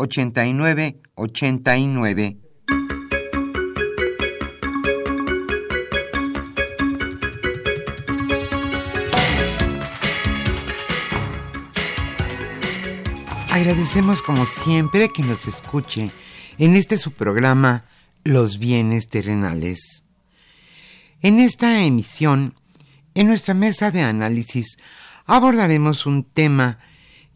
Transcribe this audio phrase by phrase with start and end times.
[0.00, 2.36] 89 89.
[13.50, 16.10] Agradecemos como siempre que nos escuche
[16.58, 17.84] en este su programa
[18.22, 20.04] Los bienes terrenales.
[21.22, 22.54] En esta emisión,
[23.14, 24.76] en nuestra mesa de análisis,
[25.26, 26.78] abordaremos un tema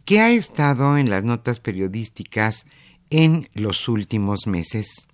[0.04, 2.66] que ha estado en las notas periodísticas
[3.10, 5.06] en los últimos meses.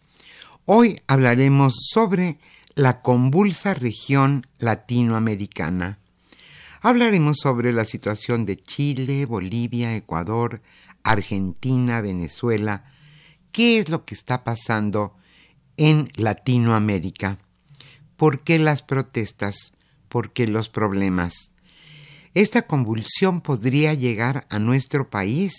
[0.64, 2.38] Hoy hablaremos sobre
[2.74, 5.98] la convulsa región latinoamericana.
[6.80, 10.62] Hablaremos sobre la situación de Chile, Bolivia, Ecuador,
[11.02, 12.84] Argentina, Venezuela,
[13.50, 15.16] qué es lo que está pasando
[15.76, 17.38] en Latinoamérica,
[18.16, 19.72] por qué las protestas,
[20.08, 21.50] por qué los problemas.
[22.38, 25.54] Esta convulsión podría llegar a nuestro país.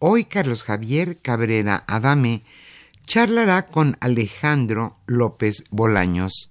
[0.00, 2.42] Hoy Carlos Javier Cabrera Adame
[3.06, 6.50] charlará con Alejandro López Bolaños.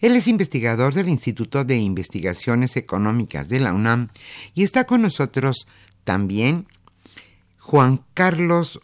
[0.00, 4.08] Él es investigador del Instituto de Investigaciones Económicas de la UNAM
[4.54, 5.66] y está con nosotros
[6.04, 6.66] también
[7.58, 8.80] Juan Carlos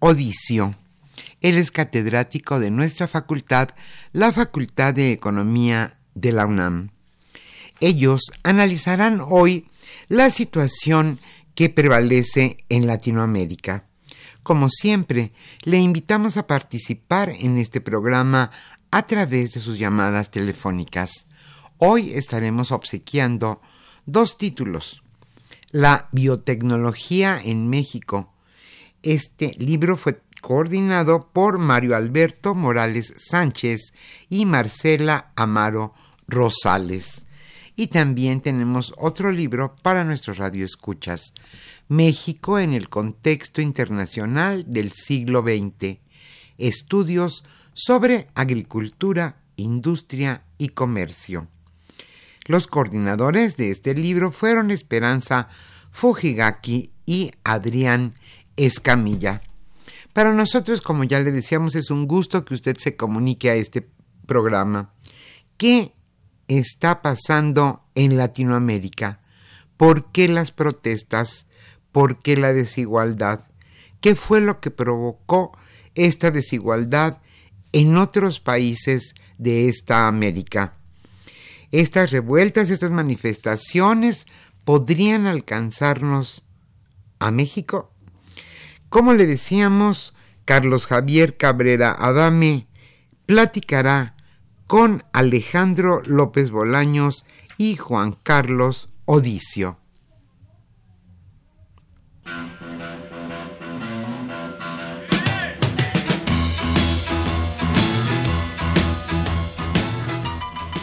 [0.00, 0.74] Odicio.
[1.40, 3.68] Él es catedrático de nuestra facultad,
[4.12, 6.97] la Facultad de Economía de la UNAM.
[7.80, 9.68] Ellos analizarán hoy
[10.08, 11.20] la situación
[11.54, 13.84] que prevalece en Latinoamérica.
[14.42, 18.50] Como siempre, le invitamos a participar en este programa
[18.90, 21.26] a través de sus llamadas telefónicas.
[21.76, 23.60] Hoy estaremos obsequiando
[24.06, 25.02] dos títulos.
[25.70, 28.32] La biotecnología en México.
[29.02, 33.92] Este libro fue coordinado por Mario Alberto Morales Sánchez
[34.28, 35.94] y Marcela Amaro
[36.26, 37.27] Rosales.
[37.78, 41.32] Y también tenemos otro libro para nuestros radioescuchas,
[41.86, 46.00] México en el contexto internacional del siglo XX,
[46.58, 47.44] estudios
[47.74, 51.46] sobre agricultura, industria y comercio.
[52.46, 55.48] Los coordinadores de este libro fueron Esperanza
[55.92, 58.14] Fujigaki y Adrián
[58.56, 59.40] Escamilla.
[60.12, 63.88] Para nosotros, como ya le decíamos, es un gusto que usted se comunique a este
[64.26, 64.90] programa.
[65.56, 65.92] ¿Qué
[66.48, 69.20] está pasando en Latinoamérica?
[69.76, 71.46] ¿Por qué las protestas?
[71.92, 73.44] ¿Por qué la desigualdad?
[74.00, 75.56] ¿Qué fue lo que provocó
[75.94, 77.20] esta desigualdad
[77.72, 80.74] en otros países de esta América?
[81.70, 84.26] Estas revueltas, estas manifestaciones
[84.64, 86.44] podrían alcanzarnos
[87.18, 87.92] a México.
[88.88, 92.66] Como le decíamos, Carlos Javier Cabrera Adame
[93.26, 94.14] platicará
[94.68, 97.24] con Alejandro López Bolaños
[97.56, 99.78] y Juan Carlos Odicio.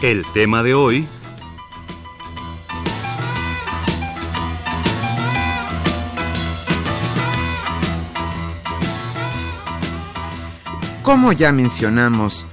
[0.02, 1.08] El tema de hoy...
[11.04, 12.48] Como ya mencionamos,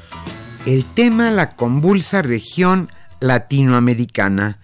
[0.67, 2.88] el tema la convulsa región
[3.20, 4.61] latinoamericana.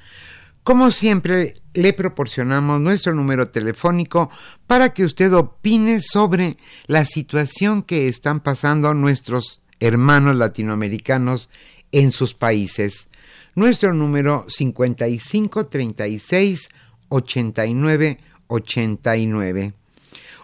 [0.63, 4.31] Como siempre, le proporcionamos nuestro número telefónico
[4.67, 6.57] para que usted opine sobre
[6.87, 11.49] la situación que están pasando nuestros hermanos latinoamericanos
[11.91, 13.09] en sus países.
[13.55, 16.69] Nuestro número 5536
[17.09, 19.75] 89 89.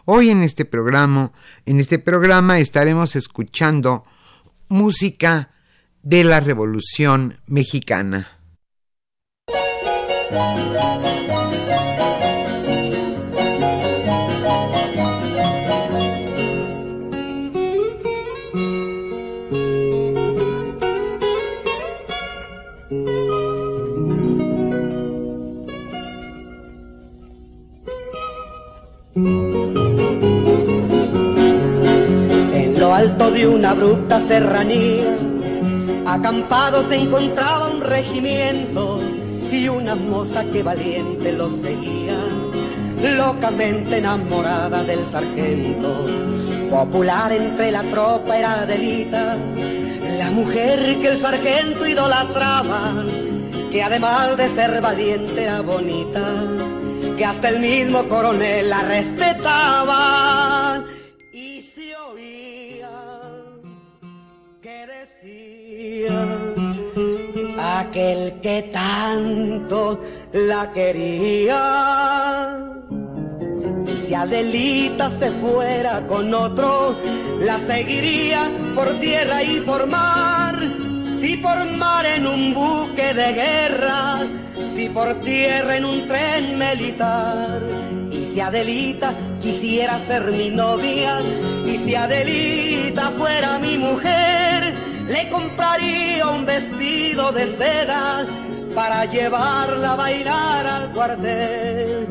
[0.07, 1.33] Hoy en este programa,
[1.65, 4.05] en este programa estaremos escuchando
[4.75, 5.50] música
[6.03, 8.41] de la Revolución Mexicana.
[33.19, 35.16] De una abrupta serranía,
[36.05, 39.00] acampado se encontraba un regimiento
[39.52, 42.16] y una moza que valiente lo seguía,
[43.16, 46.06] locamente enamorada del sargento.
[46.69, 49.37] Popular entre la tropa era Adelita,
[50.19, 52.94] la mujer que el sargento idolatraba,
[53.70, 56.20] que además de ser valiente era bonita,
[57.16, 60.84] que hasta el mismo coronel la respetaba.
[67.94, 70.02] Aquel que tanto
[70.32, 72.58] la quería.
[73.87, 76.96] Y si Adelita se fuera con otro,
[77.38, 80.56] la seguiría por tierra y por mar.
[81.20, 84.26] Si por mar en un buque de guerra,
[84.75, 87.62] si por tierra en un tren militar.
[88.11, 91.20] Y si Adelita quisiera ser mi novia,
[91.64, 94.54] y si Adelita fuera mi mujer,
[95.09, 98.27] le compraría un vestido de seda
[98.75, 102.06] para llevarla a bailar al cuartel.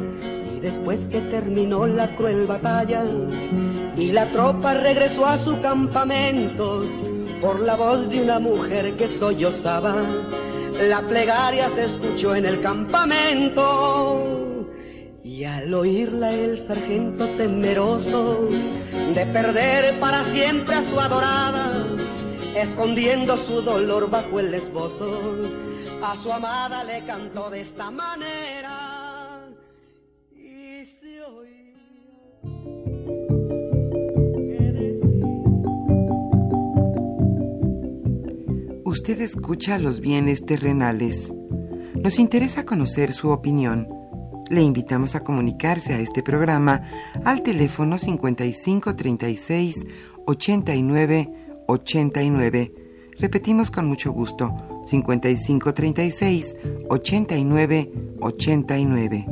[0.56, 3.04] Y después que terminó la cruel batalla
[3.98, 6.86] y la tropa regresó a su campamento,
[7.42, 9.96] por la voz de una mujer que sollozaba,
[10.90, 14.40] la plegaria se escuchó en el campamento.
[15.24, 18.48] Y al oírla el sargento temeroso
[19.14, 21.73] de perder para siempre a su adorada,
[22.56, 25.20] escondiendo su dolor bajo el esbozo,
[26.04, 29.48] a su amada le cantó de esta manera.
[30.32, 31.22] Y se
[38.86, 41.34] Usted escucha los bienes terrenales.
[41.96, 43.88] Nos interesa conocer su opinión.
[44.50, 46.84] Le invitamos a comunicarse a este programa
[47.24, 49.86] al teléfono 5536
[50.26, 52.74] 89 89.
[53.20, 54.56] Repetimos con mucho gusto,
[54.86, 56.56] 5536
[56.90, 59.26] 89 89.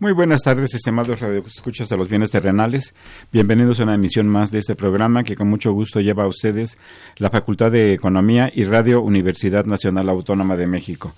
[0.00, 2.94] Muy buenas tardes, estimados radioescuchas de los bienes terrenales.
[3.30, 6.78] Bienvenidos a una emisión más de este programa que con mucho gusto lleva a ustedes
[7.18, 11.12] la Facultad de Economía y Radio Universidad Nacional Autónoma de México.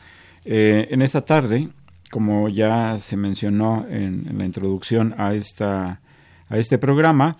[0.45, 1.69] Eh, en esta tarde,
[2.13, 6.03] como ya se mencionó en, la introducción a, esta,
[6.51, 7.39] a este programa,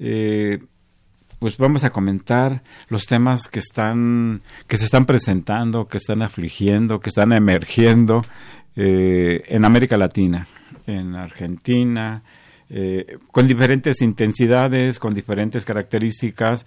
[0.00, 0.58] eh,
[1.38, 6.98] pues vamos a comentar los temas que están que se están presentando, que están afligiendo,
[6.98, 8.24] que están emergiendo
[8.74, 10.48] eh, en América Latina,
[10.88, 12.24] en Argentina,
[12.70, 16.66] eh, con diferentes intensidades, con diferentes características,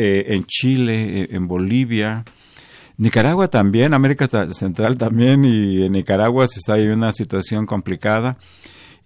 [0.00, 2.24] en Chile, en Bolivia,
[2.98, 8.38] Nicaragua también, América Central también, y en Nicaragua se está viviendo una situación complicada,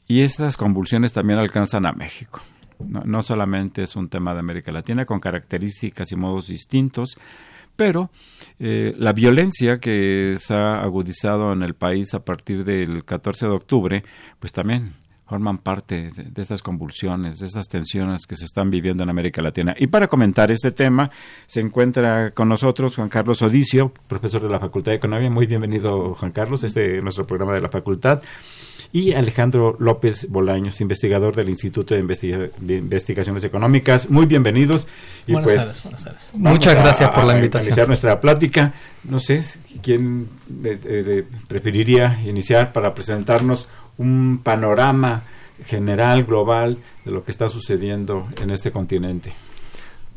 [0.09, 2.41] y estas convulsiones también alcanzan a México.
[2.79, 7.19] No, solamente es un tema de América Latina, con características y modos distintos,
[7.77, 8.11] pero
[8.59, 13.53] eh, la violencia que se ha agudizado en el país a partir del 14 de
[13.53, 14.05] octubre,
[14.41, 14.95] pues también
[15.33, 19.41] forman parte de, de, estas convulsiones, de estas tensiones que se están viviendo en América
[19.41, 19.75] Latina.
[19.79, 21.11] Y para comentar este tema,
[21.47, 25.31] se encuentra con nosotros Juan Carlos Odicio, profesor de la Facultad de Economía.
[25.31, 28.21] Muy bienvenido, Juan Carlos, este es nuestro programa de la facultad.
[28.93, 34.11] Y Alejandro López Bolaños, investigador del Instituto de, Investiga de Investigaciones Económicas.
[34.11, 34.87] Muy bienvenidos.
[35.27, 36.31] Y buenas pues, tardes, buenas tardes.
[36.35, 37.69] Muchas a, gracias por la invitación.
[37.69, 38.75] A iniciar nuestra plática.
[39.05, 39.43] No sé
[39.83, 40.29] quién
[40.62, 43.67] eh, eh, preferiría iniciar para presentarnos
[44.02, 45.23] un panorama
[45.64, 49.32] general, global, de lo que está sucediendo en este continente.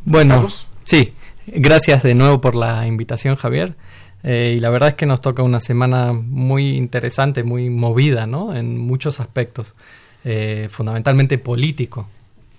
[0.03, 0.47] Bueno,
[0.83, 1.13] sí,
[1.47, 3.75] gracias de nuevo por la invitación, Javier.
[4.23, 8.55] Eh, y la verdad es que nos toca una semana muy interesante, muy movida, ¿no?
[8.55, 9.75] En muchos aspectos,
[10.23, 12.07] eh, fundamentalmente político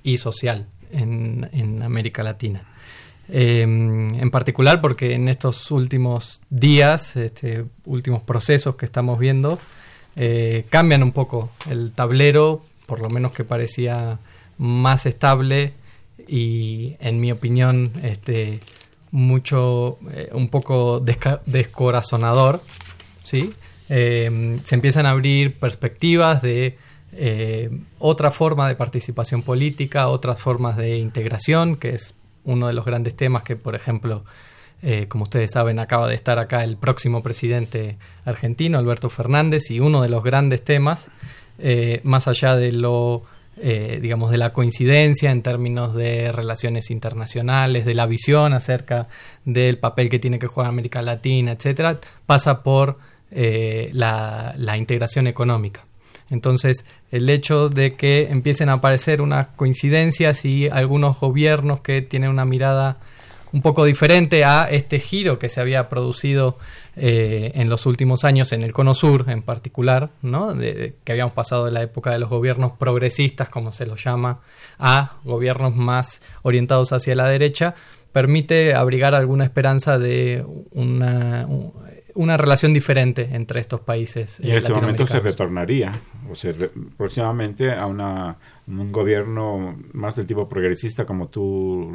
[0.05, 2.63] y social en, en América Latina.
[3.29, 9.59] Em, en particular porque en estos últimos días, este, últimos procesos que estamos viendo,
[10.17, 14.19] eh, cambian un poco el tablero, por lo menos que parecía
[14.59, 15.75] más estable
[16.27, 18.61] y, en mi opinión, este,
[19.11, 22.61] mucho, eh, un poco descorazonador,
[23.23, 23.53] ¿sí?
[23.89, 26.77] Em, se empiezan a abrir perspectivas de
[27.13, 32.85] eh, otra forma de participación política, otras formas de integración, que es uno de los
[32.85, 34.25] grandes temas que, por ejemplo,
[34.89, 39.81] eh, como ustedes saben, acaba de estar acá el próximo presidente argentino, Alberto Fernández, y
[39.81, 41.11] uno de los grandes temas,
[41.59, 43.25] eh, más allá de lo,
[43.57, 49.09] eh, digamos, de la coincidencia en términos de relaciones internacionales, de la visión acerca
[49.45, 52.97] del papel que tiene que jugar América Latina, etcétera, pasa por
[53.33, 55.85] la integración económica.
[56.31, 62.31] Entonces, el hecho de que empiecen a aparecer unas coincidencias y algunos gobiernos que tienen
[62.31, 62.99] una mirada
[63.57, 66.59] un poco diferente a este giro que se había producido
[66.95, 70.53] eh, en los últimos años en el Cono Sur en particular, ¿no?
[70.53, 74.41] De, que habíamos pasado de la época de los gobiernos progresistas, como se los llama,
[74.79, 77.75] a gobiernos más orientados hacia la derecha,
[78.13, 81.49] permite abrigar alguna esperanza de una,
[82.17, 84.41] una relación diferente entre estos países.
[84.41, 85.93] Y en ese momento se retornaría,
[86.31, 86.53] o sea,
[86.97, 91.93] próximamente a una, un gobierno más del tipo progresista como tú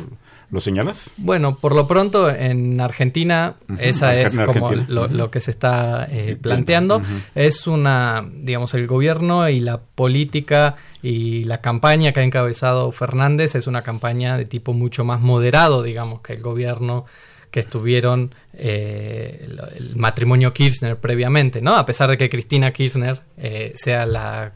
[0.49, 1.13] lo señalas.
[1.17, 7.01] Bueno, por lo pronto en Argentina, esa es como lo, que se está eh, planteando.
[7.35, 13.55] Es una, digamos, el gobierno y la política y la campaña que ha encabezado Fernández
[13.55, 17.05] es una campaña de tipo mucho más moderado, digamos, que el gobierno
[17.51, 21.75] que estuvieron eh, el, matrimonio Kirchner previamente, ¿no?
[21.75, 24.53] A pesar de que Cristina Kirchner eh, sea la,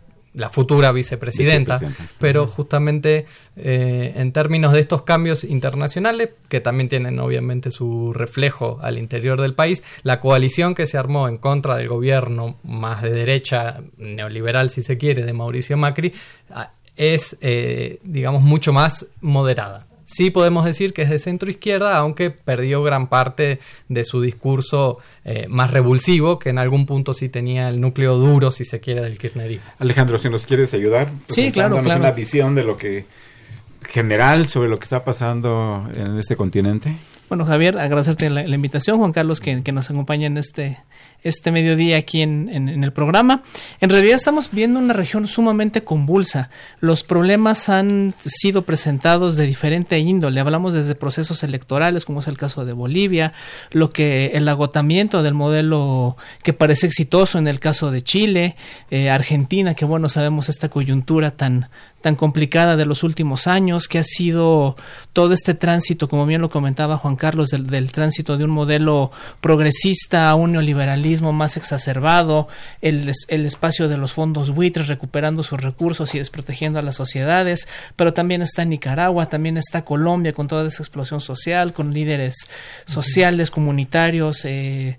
[0.51, 1.79] futura vicepresidenta,
[2.19, 3.25] pero justamente
[3.55, 9.39] eh, en términos de estos cambios internacionales, que también tienen obviamente su reflejo al interior
[9.39, 14.69] del país, la coalición que se armó en contra del gobierno más de derecha, neoliberal
[14.71, 16.13] si se quiere, de Mauricio Macri,
[16.51, 17.37] ah, es,
[18.03, 23.07] digamos, mucho más moderada sí podemos decir que es de centro izquierda, aunque perdió gran
[23.07, 23.59] parte
[23.89, 28.51] de su discurso eh, más revulsivo, que en algún punto sí tenía el núcleo duro,
[28.51, 29.65] si se quiere, del kirchnerismo.
[29.79, 31.99] Alejandro, si nos quieres ayudar, sí, claro, claro.
[31.99, 33.05] una visión de lo que
[33.89, 36.95] general sobre lo que está pasando en este continente.
[37.29, 40.77] Bueno, Javier, agradecerte la, invitación, Juan Carlos, que, que, nos acompaña en este,
[41.25, 43.41] este mediodía aquí en, en, el programa.
[43.81, 46.51] En realidad estamos viendo una región sumamente convulsa.
[46.79, 50.39] Los problemas han sido presentados de diferente índole.
[50.39, 53.33] Hablamos desde procesos electorales, como es el caso de Bolivia,
[53.71, 58.55] lo que el agotamiento del modelo que parece exitoso en el caso de Chile,
[58.91, 61.69] eh, Argentina, que bueno, sabemos esta coyuntura tan,
[62.01, 64.75] tan complicada de los últimos años, que ha sido
[65.11, 69.11] todo este tránsito, como bien lo comentaba Juan Carlos, del, del tránsito de un modelo
[69.41, 72.47] progresista a un neoliberalismo más exacerbado,
[72.81, 77.67] el, el espacio de los fondos buitres recuperando sus recursos y desprotegiendo a las sociedades,
[77.95, 82.35] pero también está Nicaragua, también está Colombia con toda esa explosión social, con líderes
[82.85, 84.97] sociales, comunitarios, eh,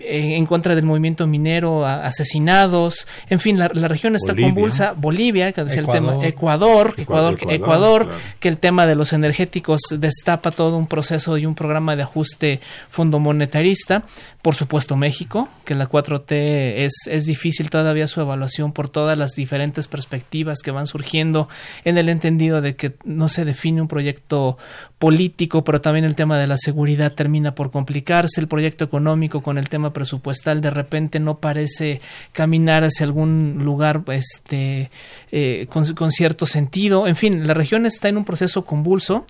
[0.00, 5.80] en contra del movimiento minero, asesinados, en fin, la, región está convulsa, Bolivia, que decía
[5.80, 8.08] el tema, Ecuador, Ecuador, Ecuador,
[8.40, 12.60] que el tema de los energéticos destapa todo un proceso y un programa de ajuste
[12.88, 14.02] fondo monetarista.
[14.42, 19.32] Por supuesto, México, que la 4T es, es difícil todavía su evaluación por todas las
[19.32, 21.46] diferentes perspectivas que van surgiendo
[21.84, 24.56] en el entendido de que no se define un proyecto
[24.98, 28.40] político, pero también el tema de la seguridad termina por complicarse.
[28.40, 32.00] El proyecto económico con el tema presupuestal de repente no parece
[32.32, 34.90] caminar hacia algún lugar este,
[35.30, 37.06] eh, con, con cierto sentido.
[37.06, 39.26] En fin, la región está en un proceso convulso.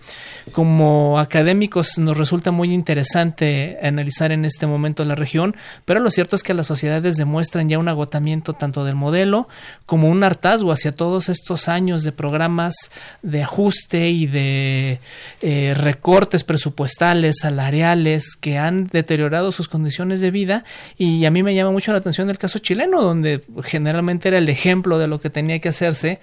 [0.53, 6.37] Como académicos nos resulta muy interesante analizar en este momento la región, pero lo cierto
[6.37, 9.49] es que las sociedades demuestran ya un agotamiento tanto del modelo
[9.87, 12.75] como un hartazgo hacia todos estos años de programas
[13.23, 15.01] de ajuste y de
[15.41, 20.65] eh, recortes presupuestales, salariales, que han deteriorado sus condiciones de vida.
[20.97, 24.49] Y a mí me llama mucho la atención el caso chileno, donde generalmente era el
[24.49, 26.21] ejemplo de lo que tenía que hacerse,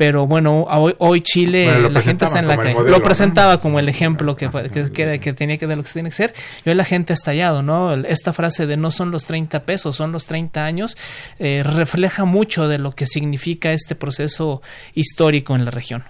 [0.00, 0.66] pero bueno,
[0.96, 2.88] hoy, Chile, la gente está en la calle.
[2.88, 6.14] Lo presentaba como el ejemplo que, que, tenía que de lo que se tiene que
[6.14, 6.32] ser.
[6.64, 7.92] Y hoy la gente ha estallado, ¿no?
[7.92, 10.96] Esta frase de no son son los 30 pesos, son los 30 años,
[11.38, 14.62] eh, refleja mucho de lo que significa este proceso
[14.94, 16.04] histórico en la región.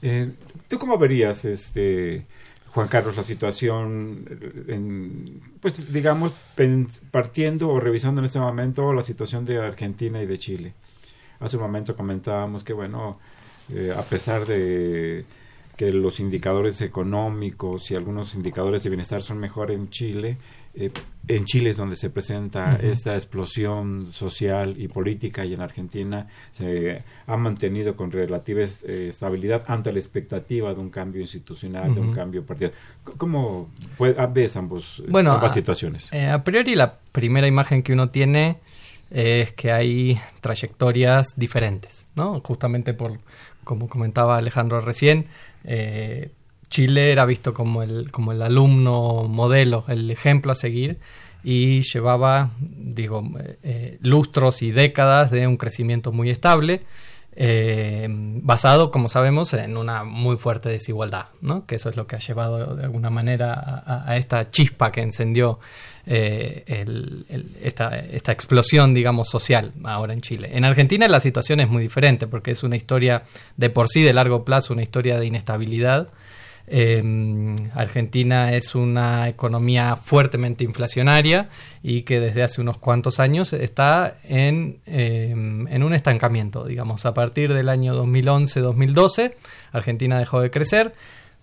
[0.00, 0.30] Eh,
[0.68, 2.24] ¿Tú cómo verías, este,
[2.72, 4.24] Juan Carlos, la situación,
[4.68, 6.32] en, pues digamos,
[7.10, 10.72] partiendo o revisando en este momento la situación de Argentina y de Chile?
[11.40, 13.18] Hace un momento comentábamos que, bueno,
[13.74, 15.24] eh, a pesar de
[15.76, 20.38] que los indicadores económicos y algunos indicadores de bienestar son mejor en Chile,
[20.74, 20.90] eh,
[21.28, 27.02] en Chile es donde se presenta esta explosión social y política y en Argentina se
[27.26, 32.12] ha mantenido con relativa eh, estabilidad ante la expectativa de un cambio institucional, de un
[32.14, 32.70] cambio partido.
[33.18, 33.68] ¿Cómo
[34.32, 36.10] ves ambos, bueno, ambas situaciones?
[36.12, 38.60] a priori la primera imagen que uno tiene
[39.10, 42.40] es que hay trayectorias diferentes, ¿no?
[42.40, 43.18] Justamente por,
[43.64, 45.26] como comentaba Alejandro recién,
[45.64, 46.30] eh,
[46.68, 50.98] Chile era visto como el, como el alumno modelo, el ejemplo a seguir,
[51.44, 56.82] y llevaba, digo, eh, eh, lustros y décadas de un crecimiento muy estable,
[58.18, 61.66] basado, como sabemos, en una muy fuerte desigualdad, ¿no?
[61.66, 65.60] que eso es lo que ha llevado de alguna manera a esta chispa que encendió
[66.06, 66.84] eh,
[67.62, 70.50] esta, esta, explosión, digamos, social ahora en Chile.
[70.52, 73.24] En Argentina la situación es muy diferente porque es una historia
[73.56, 76.08] de por sí de largo plazo, una historia de inestabilidad.
[76.68, 81.48] Em, Argentina es una economía fuertemente inflacionaria
[81.82, 87.14] y que desde hace unos cuantos años está en, em, en un estancamiento, digamos, a
[87.14, 89.34] partir del año 2011-2012
[89.72, 90.94] Argentina dejó de crecer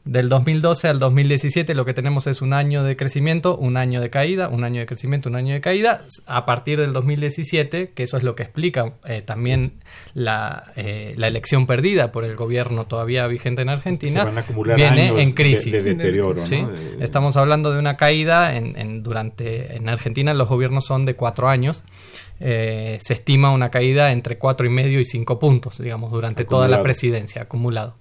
[0.06, 4.10] del 2012 al 2017 lo que tenemos es un año de crecimiento, un año de
[4.10, 6.02] caída, un año de crecimiento, un año de caída.
[6.26, 9.76] A partir del 2017, que eso es lo que explica eh, también
[10.14, 14.30] la, eh, la, elección perdida por el gobierno todavía vigente en Argentina,
[14.76, 15.86] viene en crisis.
[15.86, 16.44] deterioro,
[17.00, 21.84] Estamos hablando de una caída en, durante en Argentina los gobiernos son de cuatro años.
[22.42, 26.68] Eh, se estima una caída entre cuatro y medio y cinco puntos, digamos, durante toda
[26.68, 27.96] la presidencia acumulado.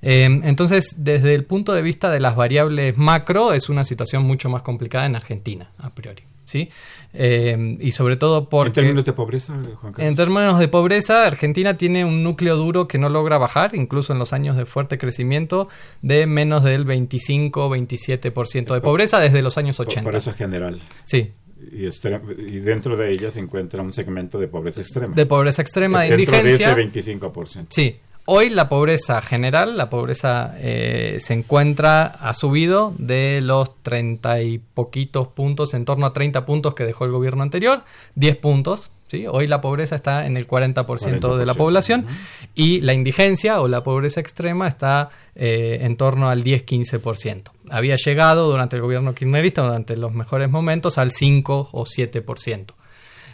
[0.00, 4.48] Em, entonces, desde el punto de vista de las variables macro, es una situación mucho
[4.48, 6.22] más complicada en Argentina, a priori.
[6.48, 6.70] ¿sí?
[7.12, 8.80] Em, y sobre todo porque...
[8.80, 12.98] ¿En términos de pobreza, Juan En términos de pobreza, Argentina tiene un núcleo duro que
[12.98, 15.68] no logra bajar, incluso en los años de fuerte crecimiento,
[16.00, 20.02] de menos del 25-27% de pobreza desde los años 80.
[20.02, 20.80] Por, eso es general.
[21.04, 21.32] Sí,
[21.70, 25.14] y, y, dentro de ella se encuentra un segmento de pobreza extrema.
[25.14, 26.74] De pobreza extrema, de indigencia.
[26.74, 27.66] De ese 25%.
[27.68, 27.96] Sí,
[28.30, 34.58] Hoy la pobreza general, la pobreza eh, se encuentra, ha subido de los treinta y
[34.58, 37.84] poquitos puntos, en torno a 30 puntos que dejó el gobierno anterior,
[38.16, 38.90] 10 puntos.
[39.06, 39.24] ¿sí?
[39.26, 42.06] Hoy la pobreza está en el 40%, de la población
[42.54, 47.44] y la indigencia o la pobreza extrema está eh, en torno al 10-15%.
[47.70, 52.74] Había llegado durante el gobierno kirchnerista, durante los mejores momentos, al 5 o 7%.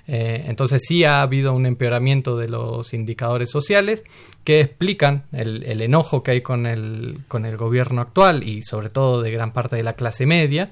[0.06, 4.04] Eh, entonces sí ha habido un empeoramiento de los indicadores sociales
[4.44, 9.22] que explican el, enojo que hay con el, con el gobierno actual y sobre todo
[9.22, 10.70] de gran parte de la clase media,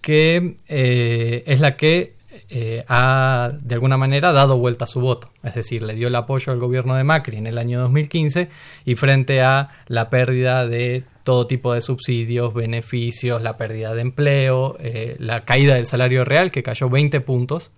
[0.00, 2.14] que eh, es la que
[2.50, 6.14] eh, ha de alguna manera dado vuelta a su voto, es decir, le dio el
[6.14, 8.48] apoyo al gobierno de Macri en el año 2015
[8.84, 14.76] y frente a la pérdida de todo tipo de subsidios, beneficios, la pérdida de empleo,
[15.18, 17.70] la caída del salario real que cayó 20 puntos,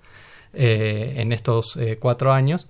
[0.57, 2.67] eh, en estos eh, cuatro años,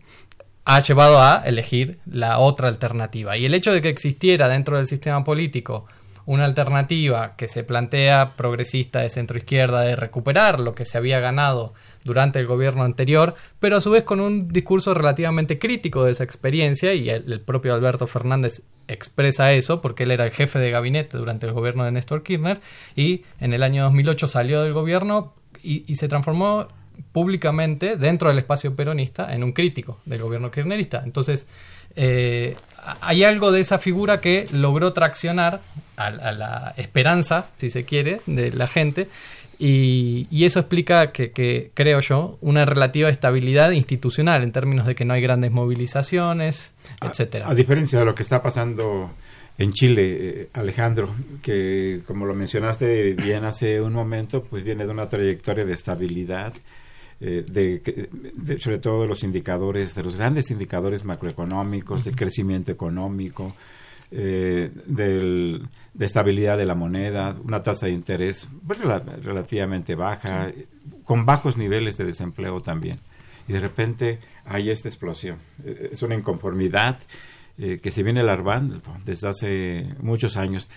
[0.64, 3.36] ha llevado a elegir la otra alternativa.
[3.36, 5.86] Y el hecho de que existiera dentro del sistema político
[6.26, 11.20] una alternativa que se plantea progresista de centro izquierda de recuperar lo que se había
[11.20, 11.72] ganado
[12.04, 16.24] durante el gobierno anterior, pero a su vez con un discurso relativamente crítico de esa
[16.24, 21.16] experiencia y el, propio Alberto Fernández expresa eso porque él era el jefe de gabinete
[21.16, 22.60] durante el gobierno de Néstor Kirchner
[22.96, 26.68] y en el año 2008 salió del gobierno y se transformó
[27.12, 31.02] públicamente dentro del espacio peronista en un crítico del gobierno kirchnerista.
[31.04, 31.46] Entonces,
[31.96, 32.56] eh,
[33.00, 35.60] hay algo de esa figura que logró traccionar
[35.96, 39.08] a, la esperanza, si se quiere, de la gente.
[39.58, 45.14] Y, eso explica que, creo yo, una relativa estabilidad institucional en términos de que no
[45.14, 47.48] hay grandes movilizaciones, etcétera.
[47.48, 49.10] A, diferencia de lo que está pasando
[49.58, 51.08] en Chile, eh, Alejandro,
[51.42, 56.52] que como lo mencionaste bien hace un momento, pues viene de una trayectoria de estabilidad,
[57.18, 63.54] eh, de, sobre todo de los indicadores, de los grandes indicadores macroeconómicos, del crecimiento económico,
[64.10, 65.60] eh, de
[65.98, 68.48] estabilidad de la moneda, una tasa de interés
[69.22, 70.52] relativamente baja,
[71.04, 72.98] con bajos niveles de desempleo también.
[73.48, 75.38] Y de repente hay esta explosión.
[75.64, 76.98] Eh, es una inconformidad
[77.56, 80.68] que se viene alarmando desde hace muchos años.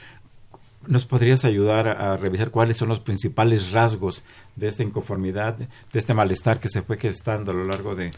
[0.87, 4.23] ¿Nos podrías ayudar a, revisar cuáles son los principales rasgos
[4.55, 5.67] de esta inconformidad, de
[5.99, 8.11] este malestar que se fue gestando a lo largo de,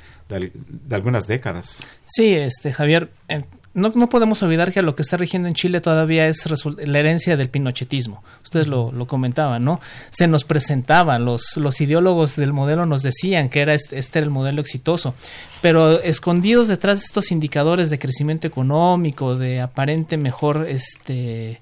[0.92, 1.88] algunas décadas?
[2.06, 3.10] Sí, este Javier,
[3.74, 6.46] no, no, podemos olvidar que lo que está rigiendo en Chile todavía es
[6.78, 8.22] la herencia del pinochetismo.
[8.44, 9.80] Ustedes lo, lo comentaban, ¿no?
[10.10, 14.26] Se nos presentaban, los, los ideólogos del modelo nos decían que era este, este, era
[14.26, 15.16] el modelo exitoso,
[15.62, 21.62] pero escondidos detrás de estos indicadores de crecimiento económico, de aparente mejor este,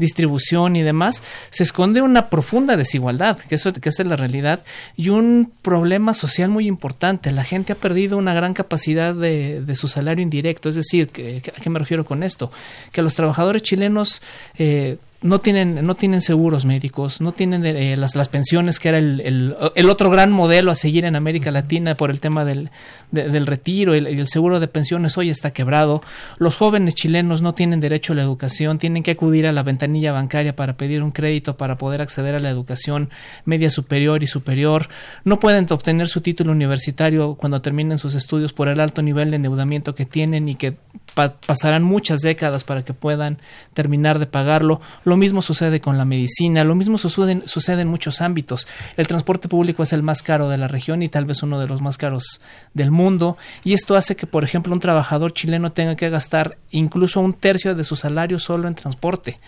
[0.00, 4.64] distribución y demás, se esconde una profunda desigualdad, que, eso, que es la realidad,
[4.96, 7.30] y un problema social muy importante.
[7.30, 11.10] La gente ha perdido una gran capacidad de, de su salario indirecto, es decir,
[11.56, 12.50] ¿A qué me refiero con esto?
[12.92, 14.22] Que los trabajadores chilenos
[14.58, 18.98] eh, no tienen, no tienen seguros médicos, no tienen eh, las, las, pensiones, que era
[18.98, 22.70] el, el, el, otro gran modelo a seguir en América Latina por el tema del,
[23.10, 26.00] del retiro y el, seguro de pensiones hoy está quebrado.
[26.38, 30.12] Los jóvenes chilenos no tienen derecho a la educación, tienen que acudir a la ventanilla
[30.12, 33.10] bancaria para pedir un crédito para poder acceder a la educación
[33.44, 34.88] media superior y superior.
[35.24, 39.36] No pueden obtener su título universitario cuando terminen sus estudios por el alto nivel de
[39.36, 40.76] endeudamiento que tienen y que
[41.14, 43.38] pasarán muchas décadas para que puedan
[43.74, 44.80] terminar de pagarlo
[45.10, 48.66] lo mismo sucede con la medicina, lo mismo sucede, en muchos ámbitos.
[48.96, 51.66] El transporte público es el más caro de la región y tal vez uno de
[51.66, 52.40] los más caros
[52.74, 53.36] del mundo.
[53.64, 57.74] Y esto hace que, por ejemplo, un trabajador chileno tenga que gastar incluso un tercio
[57.74, 59.40] de su salario solo en transporte.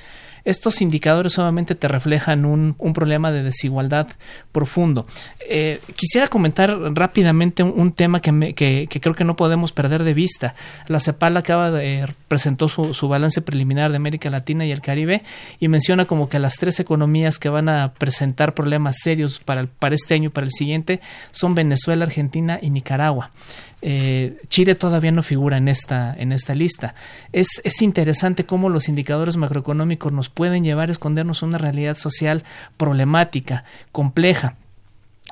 [0.45, 4.09] Estos indicadores solamente te reflejan un, problema de desigualdad
[4.53, 5.07] profundo.
[5.49, 10.55] Eh, quisiera comentar rápidamente un, tema que, que, creo que no podemos perder de vista.
[10.89, 15.23] La CEPAL acaba de presentó su, su, balance preliminar de América Latina y el Caribe
[15.61, 19.95] y menciona como que las tres economías que van a presentar problemas serios para, para
[19.95, 21.01] este año y para el siguiente
[21.31, 23.31] son Venezuela, Argentina y Nicaragua.
[23.85, 26.95] Eh, Chile todavía no figura en esta, en esta lista.
[27.33, 32.45] Es, es interesante cómo los indicadores macroeconómicos nos pueden llevar a escondernos una realidad social
[32.77, 34.57] problemática, compleja.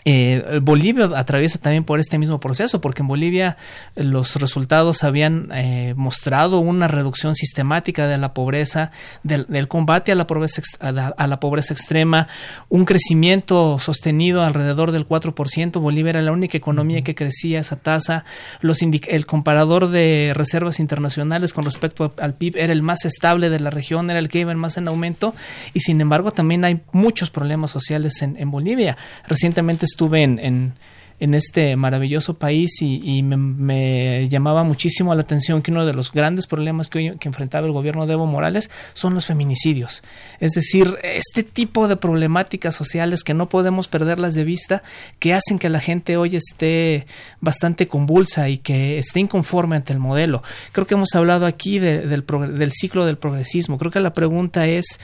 [0.04, 3.56] Eh, Bolivia atraviesa también por este mismo proceso, porque en Bolivia
[3.96, 8.90] los resultados habían eh, mostrado una reducción sistemática de la pobreza,
[9.22, 10.92] del, combate a la pobreza, a
[11.26, 12.28] la, pobreza extrema,
[12.68, 15.80] un crecimiento sostenido alrededor del 4%.
[15.80, 18.24] Bolivia era la única economía que crecía esa tasa.
[18.60, 23.60] Los el comparador de reservas internacionales con respecto al PIB era el más estable de
[23.60, 25.34] la región, era el que iba más en aumento,
[25.74, 28.96] y sin embargo también hay muchos problemas sociales en, en Bolivia.
[29.28, 35.84] Recientemente estuve en, en, este maravilloso país y, me, llamaba muchísimo la atención que uno
[35.84, 40.02] de los grandes problemas que, hoy, enfrentaba el gobierno de Evo Morales son los feminicidios.
[40.38, 44.82] Es decir, este tipo de problemáticas sociales que no podemos perderlas de vista,
[45.18, 47.06] que hacen que la gente hoy esté
[47.40, 50.42] bastante convulsa y que esté inconforme ante el modelo.
[50.72, 53.76] Creo que hemos hablado aquí del ciclo del progresismo.
[53.76, 54.98] Creo que la pregunta es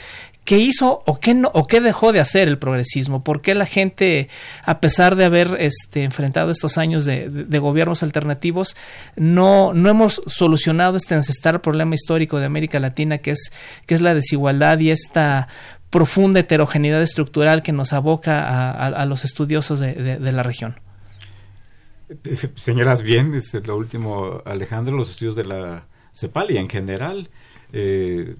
[0.47, 3.25] ¿Qué hizo o qué, dejó de hacer el progresismo?
[3.25, 4.29] ¿Por qué la gente,
[4.63, 8.77] a pesar de haber este, enfrentado estos años de, gobiernos alternativos,
[9.17, 14.93] no, hemos solucionado este ancestral problema histórico de América Latina, que es, la desigualdad y
[14.93, 15.49] esta
[15.91, 20.79] profunda heterogeneidad estructural que nos aboca a, los estudiosos de, la región?
[22.55, 27.31] Señoras bien, es lo último, Alejandro, los estudios de la CEPAL y en general.
[27.73, 28.37] Eh,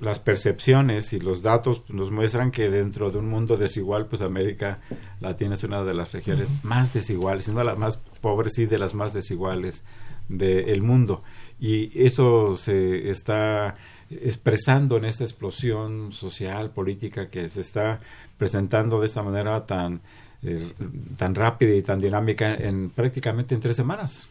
[0.00, 4.80] las percepciones y los datos nos muestran que dentro de un mundo desigual, pues América
[5.20, 8.78] Latina es una de las regiones más desiguales, una de las más pobres y de
[8.78, 9.84] las más desiguales
[10.28, 11.22] del mundo.
[11.60, 13.76] Y eso se está
[14.10, 18.00] expresando en esta explosión social, política que se está
[18.36, 20.00] presentando de esta manera tan,
[20.42, 20.72] eh,
[21.16, 24.28] tan rápida y tan dinámica en prácticamente en tres semanas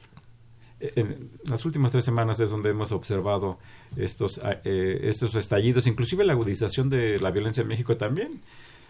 [0.96, 3.58] en las últimas tres semanas es donde hemos observado
[3.96, 8.42] estos, ah, eh, estos estallidos, inclusive la agudización de la violencia en México también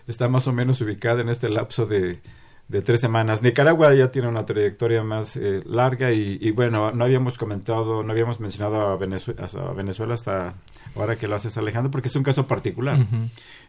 [0.07, 2.19] está más o menos ubicada en este lapso de,
[2.67, 3.41] de tres semanas.
[3.41, 8.39] Nicaragua ya tiene una trayectoria más eh, larga y, bueno, no habíamos comentado, no habíamos
[8.39, 10.55] mencionado a Venezuela, a Venezuela hasta
[10.95, 12.97] ahora que lo haces Alejandro, porque es un caso particular.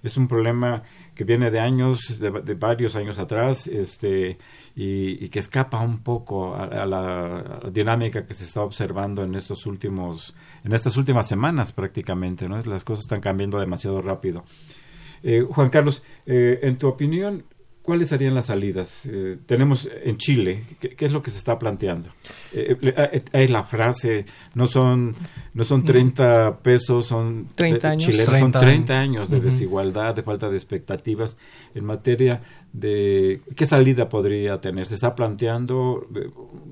[0.03, 0.83] Es un problema
[1.15, 4.39] que viene de años, de, varios años atrás, este,
[4.75, 10.35] y, que escapa un poco a, la dinámica que se está observando en estos últimos,
[10.65, 12.61] en estas últimas semanas prácticamente, ¿no?
[12.63, 14.45] Las cosas están cambiando demasiado rápido.
[15.23, 17.45] Eh, Juan Carlos, eh, en tu opinión,
[17.85, 19.05] ¿Cuáles serían las salidas?
[19.05, 22.09] Eh, tenemos en Chile, ¿qué, es lo que se está planteando?
[22.55, 25.15] Eh, eh, es la frase, no son
[25.53, 30.49] no son 30 pesos, son 30 años, chilenos, son 30 años de desigualdad, de falta
[30.49, 31.37] de expectativas
[31.75, 32.41] en materia
[32.73, 34.87] de qué salida podría tener.
[34.87, 36.09] Se está planteando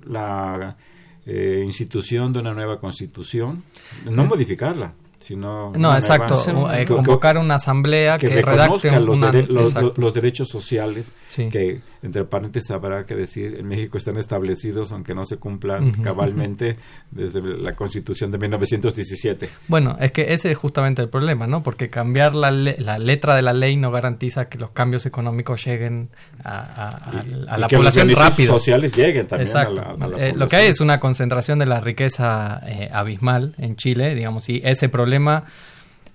[0.06, 0.78] la
[1.26, 3.62] institución de una nueva constitución,
[4.10, 6.36] no modificarla, sino no exacto
[6.72, 13.14] eh, convocar una asamblea que, redacte los, los, derechos sociales que entre paréntesis habrá que
[13.14, 16.76] decir en México están establecidos aunque no se cumplan cabalmente
[17.10, 21.88] desde la Constitución de 1917 bueno es que ese es justamente el problema no porque
[21.88, 26.10] cambiar la, la letra de la ley no garantiza que los cambios económicos lleguen
[26.44, 27.12] a,
[27.58, 28.54] la población rápido.
[28.54, 29.80] sociales lleguen también exacto.
[29.80, 33.76] a la, eh, lo que hay es una concentración de la riqueza eh, abismal en
[33.76, 35.44] Chile digamos y ese problema problema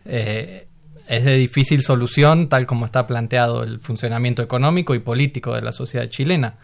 [0.05, 0.65] eh,
[1.07, 5.71] es de difícil solución, tal como está planteado el funcionamiento económico y político de la
[5.71, 6.55] sociedad chilena.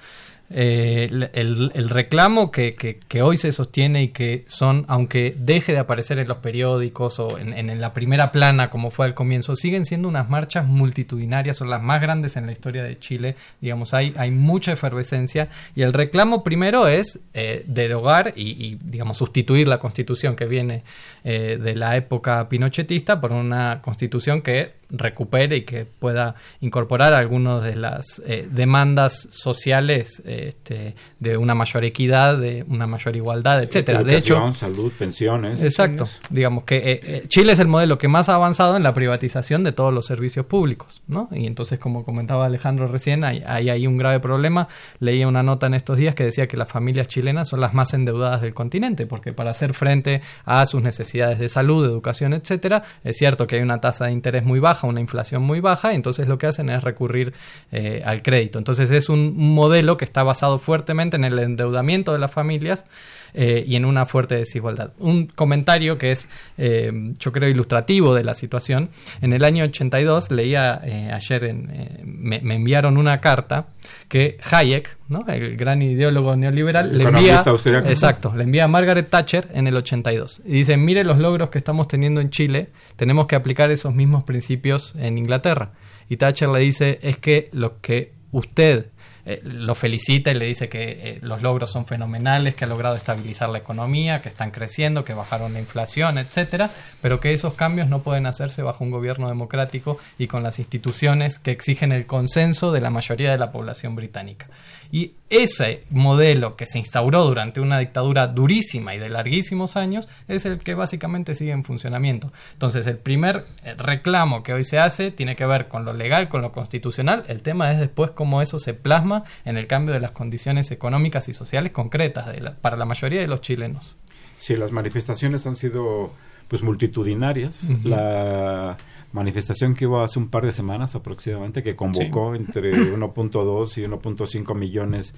[0.56, 6.20] Eh, el, reclamo que, que, hoy se sostiene y que son, aunque deje de aparecer
[6.20, 10.08] en los periódicos o en, en, la primera plana como fue al comienzo, siguen siendo
[10.08, 14.30] unas marchas multitudinarias, son las más grandes en la historia de Chile, digamos, hay, hay
[14.30, 20.36] mucha efervescencia y el reclamo primero es eh, derogar y, y, digamos, sustituir la constitución
[20.36, 20.84] que viene
[21.24, 27.64] eh, de la época pinochetista por una constitución que recupere y que pueda incorporar algunas
[27.64, 34.04] de las eh, demandas sociales este, de una mayor equidad, de una mayor igualdad, etcétera.
[34.04, 35.64] De hecho, salud, pensiones.
[35.64, 36.08] Exacto.
[36.30, 39.64] Digamos que eh, eh, Chile es el modelo que más ha avanzado en la privatización
[39.64, 41.28] de todos los servicios públicos, ¿no?
[41.32, 44.68] Y entonces, como comentaba Alejandro recién, hay, hay, hay un grave problema.
[45.00, 47.94] Leía una nota en estos días que decía que las familias chilenas son las más
[47.96, 53.18] endeudadas del continente, porque para hacer frente a sus necesidades de salud, educación, etcétera, es
[53.18, 56.38] cierto que hay una tasa de interés muy baja, una inflación muy baja, entonces lo
[56.38, 57.34] que hacen es recurrir
[57.72, 58.58] eh, al crédito.
[58.58, 62.86] Entonces es un, modelo que está basado fuertemente en el endeudamiento de las familias
[63.34, 64.94] eh, y en una fuerte desigualdad.
[65.00, 68.90] Un comentario que es, eh, yo creo, ilustrativo de la situación.
[69.22, 70.82] En el año 82, leía
[71.14, 73.68] ayer, en, me, enviaron una carta
[74.08, 75.26] que Hayek, ¿no?
[75.28, 77.44] el gran ideólogo neoliberal, le envía,
[77.86, 80.42] exacto, le envía a Margaret Thatcher en el 82.
[80.46, 84.24] Y dice, mire los logros que estamos teniendo en Chile, tenemos que aplicar esos mismos
[84.24, 85.72] principios en Inglaterra.
[86.10, 88.88] Y Thatcher le dice, es que lo que usted
[89.26, 92.96] eh, lo felicita y le dice que eh, los logros son fenomenales, que ha logrado
[92.96, 97.88] estabilizar la economía, que están creciendo, que bajaron la inflación, etcétera, pero que esos cambios
[97.88, 102.74] no pueden hacerse bajo un gobierno democrático y con las instituciones que exigen el consenso
[102.74, 104.48] de la mayoría de la población británica.
[104.94, 110.46] Y ese modelo que se instauró durante una dictadura durísima y de larguísimos años es
[110.46, 112.32] el que básicamente sigue en funcionamiento.
[112.52, 116.30] Entonces, el primer eh, reclamo que hoy se hace tiene que ver con lo legal,
[116.30, 117.24] con lo constitucional.
[117.28, 121.28] El tema es después cómo eso se plasma en el cambio de las condiciones económicas
[121.28, 122.30] y sociales concretas
[122.62, 123.96] para la mayoría de los chilenos.
[124.38, 126.14] Sí, las manifestaciones han sido
[126.48, 127.68] pues multitudinarias.
[127.84, 128.78] La
[129.14, 134.56] manifestación que hubo hace un par de semanas aproximadamente, que convocó entre 1.2 y 1.5
[134.56, 135.16] millones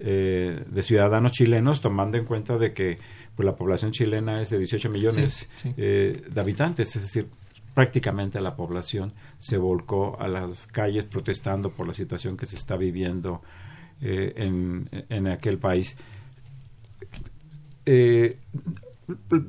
[0.00, 2.98] eh, de ciudadanos chilenos, tomando en cuenta de que
[3.34, 7.28] pues, la población chilena es de 18 millones eh, de habitantes, es decir,
[7.74, 12.76] prácticamente la población se volcó a las calles protestando por la situación que se está
[12.76, 13.40] viviendo
[14.00, 15.96] eh, en, en, aquel país.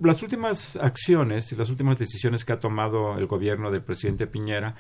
[0.01, 4.75] Las últimas acciones y las últimas decisiones que ha tomado el gobierno del presidente Piñera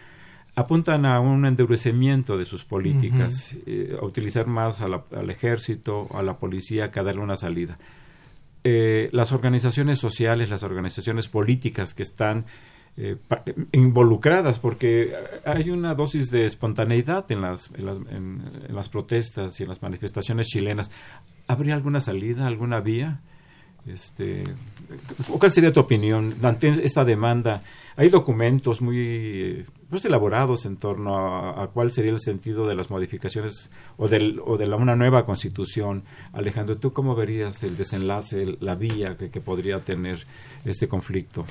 [0.55, 6.37] apuntan a un endurecimiento de sus políticas, eh, a utilizar más al ejército, a la
[6.37, 7.77] policía, que a darle una salida.
[8.63, 12.45] Eh, las organizaciones sociales, las organizaciones políticas que están
[12.97, 13.15] eh,
[13.71, 15.13] involucradas, porque
[15.45, 19.81] hay una dosis de espontaneidad en las, en las, en las protestas y en las
[19.81, 20.91] manifestaciones chilenas.
[21.47, 23.21] ¿Habría alguna salida, alguna vía?
[23.87, 24.43] Este,
[25.37, 27.63] ¿Cuál sería tu opinión ante esta demanda?
[27.95, 33.71] Hay documentos muy pues, elaborados en torno a, cuál sería el sentido de las modificaciones
[33.97, 36.03] o, de la, una nueva constitución.
[36.33, 40.25] Alejandro, ¿tú cómo verías el desenlace, la vía que podría tener
[40.65, 41.45] este conflicto?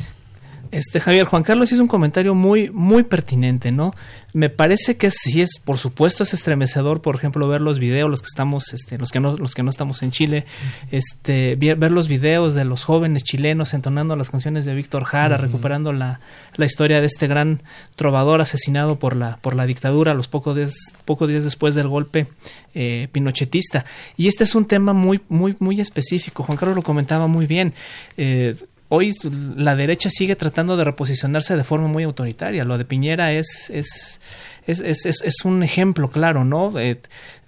[0.71, 3.93] Este Javier Juan Carlos hizo un comentario muy muy pertinente, ¿no?
[4.35, 8.21] Me parece que sí es, por supuesto, es estremecedor, por ejemplo, ver los videos, los
[8.21, 10.45] que estamos, este, los que no, los que no estamos en Chile,
[10.91, 15.93] este, ver, los videos de los jóvenes chilenos entonando las canciones de Víctor Jara, recuperando
[15.93, 16.21] la,
[16.57, 17.63] la, historia de este gran
[17.97, 22.27] trovador asesinado por la por la dictadura los pocos días, pocos días después del golpe
[22.75, 23.87] eh, pinochetista.
[24.17, 26.43] Y este es un tema muy muy muy específico.
[26.43, 27.73] Juan Carlos lo comentaba muy bien.
[28.17, 28.55] Eh,
[28.89, 29.13] hoy
[29.57, 32.65] la derecha sigue tratando de reposicionarse de forma muy autoritaria.
[32.65, 34.21] Lo de Piñera es, es,
[34.69, 36.79] es, es, es un ejemplo claro, ¿no?
[36.79, 37.01] Eh,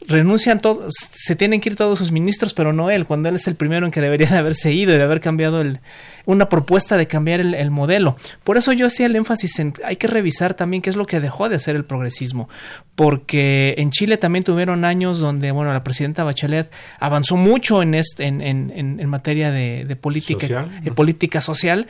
[0.07, 3.47] renuncian todos, se tienen que ir todos sus ministros, pero no él, cuando él es
[3.47, 5.81] el primero en que debería de haberse ido y de haber cambiado el,
[6.25, 8.17] una propuesta de cambiar el, modelo.
[8.43, 11.21] Por eso yo hacía el énfasis en hay que revisar también qué es lo que
[11.21, 12.49] dejó de hacer el progresismo,
[12.95, 18.25] porque en Chile también tuvieron años donde, bueno, la presidenta Bachelet avanzó mucho en, este,
[18.25, 20.95] en, en, en, materia de, política, ¿Social?
[20.95, 21.87] política social,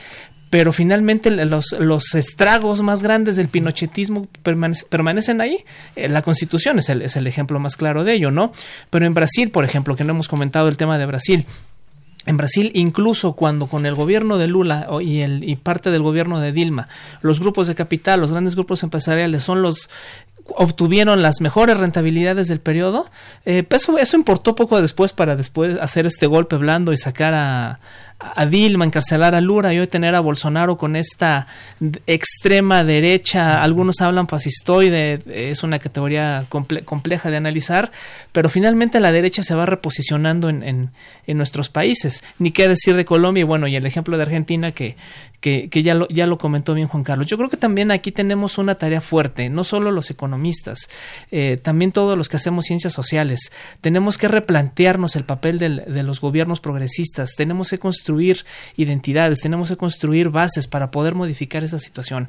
[0.50, 5.64] pero finalmente los, los estragos más grandes del pinochetismo permanecen ahí.
[5.94, 8.50] Eh, la constitución es el, es el ejemplo más claro de ello, ¿no?
[8.90, 11.46] Pero en Brasil, por ejemplo, que no hemos comentado el tema de Brasil,
[12.26, 16.38] en Brasil, incluso cuando con el gobierno de Lula y, el, y parte del gobierno
[16.38, 16.88] de Dilma,
[17.22, 19.88] los grupos de capital, los grandes grupos empresariales son los
[20.56, 23.08] obtuvieron las mejores rentabilidades del periodo,
[23.46, 27.78] eh, eso, eso importó poco después para después hacer este golpe blando y sacar a,
[28.20, 31.46] a Dilma, encarcelar a Lula y hoy tener a Bolsonaro con esta
[32.06, 36.44] extrema derecha, algunos hablan fascistoide, es una categoría
[36.84, 37.90] compleja de analizar,
[38.32, 40.90] pero finalmente la derecha se va reposicionando en, en,
[41.36, 42.22] nuestros países.
[42.38, 44.96] Ni qué decir de Colombia y bueno, y el ejemplo de Argentina que,
[45.40, 47.26] que, que ya, lo, ya lo comentó bien Juan Carlos.
[47.26, 50.90] Yo creo que también aquí tenemos una tarea fuerte, no solo los economistas,
[51.30, 53.52] eh, también todos los que hacemos ciencias sociales.
[53.80, 58.44] Tenemos que replantearnos el papel de los gobiernos progresistas, tenemos que construir construir
[58.76, 62.28] identidades, tenemos que construir bases para poder modificar esa situación.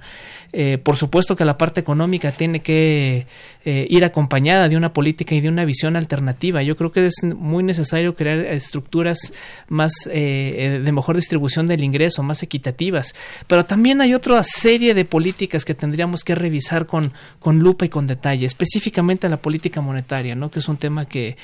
[0.54, 3.26] Eh, por supuesto que la parte económica tiene que
[3.66, 6.62] eh, ir acompañada de una política y de una visión alternativa.
[6.62, 9.34] Yo creo que es muy necesario crear estructuras
[9.70, 13.16] más eh, de mejor distribución del ingreso, más equitativas.
[13.48, 17.90] Pero también hay otra serie de políticas que tendríamos que revisar con, con lupa y
[17.90, 20.52] con detalle, específicamente la política monetaria, ¿no?
[20.52, 21.38] que es un tema que,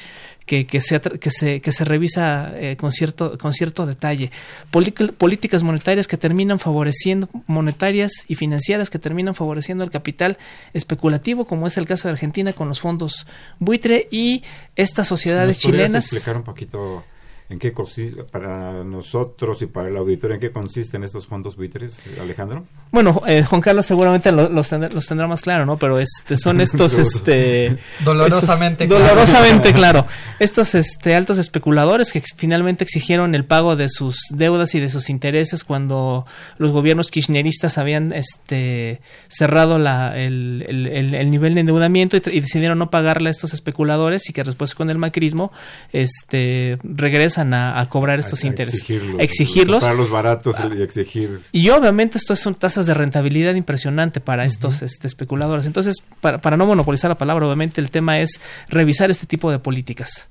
[0.47, 4.31] que, que, se, que, se, que se revisa eh, con, cierto, con cierto detalle.
[4.71, 10.37] políticas monetarias que terminan favoreciendo, monetarias y financieras que terminan favoreciendo el capital
[10.73, 13.27] especulativo, como es el caso de Argentina con los fondos
[13.59, 14.43] buitre y
[14.75, 16.11] estas sociedades chilenas.
[16.11, 17.03] explicar un poquito
[17.49, 22.03] ¿En qué consiste, para nosotros y para el auditorio, en qué consisten estos fondos buitres,
[22.19, 22.65] Alejandro?
[22.91, 25.77] Bueno, eh, Juan Carlos seguramente los, tendrá, más claro, ¿no?
[25.77, 27.77] Pero este, son estos, este...
[28.03, 29.05] dolorosamente claro.
[29.05, 30.05] Dolorosamente claro.
[30.39, 35.09] Estos, este, altos especuladores que finalmente exigieron el pago de sus deudas y de sus
[35.09, 36.25] intereses cuando
[36.57, 42.77] los gobiernos kirchneristas habían, este, cerrado la, el, el, nivel de endeudamiento y, y, decidieron
[42.77, 45.53] no pagarle a estos especuladores y que después con el macrismo,
[45.93, 48.81] este, regresa a, cobrar estos intereses.
[48.81, 49.21] Exigirlos.
[49.21, 49.83] exigirlos.
[49.83, 51.39] Para los baratos y exigir.
[51.51, 55.65] Y obviamente esto son tasas de rentabilidad impresionante para estos este, especuladores.
[55.65, 59.59] Entonces, para, para no monopolizar la palabra, obviamente el tema es revisar este tipo de
[59.59, 60.29] políticas.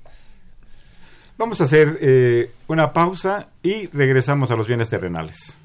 [1.37, 5.56] Vamos a hacer eh, una pausa y regresamos a los bienes terrenales.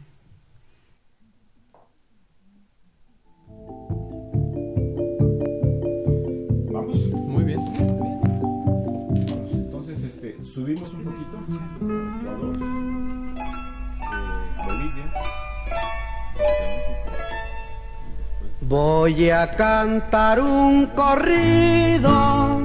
[18.69, 22.63] Voy a cantar un corrido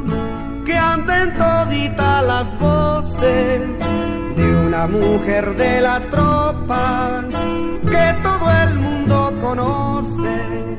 [0.64, 3.62] que anden toditas las voces
[4.36, 7.24] de una mujer de la tropa
[7.82, 10.78] que todo el mundo conoce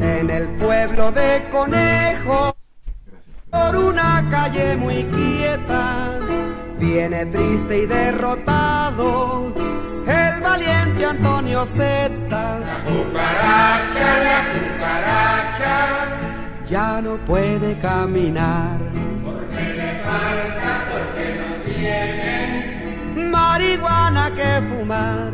[0.00, 2.56] en el pueblo de Conejo.
[3.50, 6.18] Por una calle muy quieta
[6.78, 9.52] viene triste y derrotado
[10.06, 11.66] el valiente Antonio
[12.30, 15.76] La cucaracha, la cucaracha,
[16.68, 18.78] ya no puede caminar.
[19.24, 23.30] porque le falta, porque no tiene.
[23.30, 25.32] Marihuana que fumar.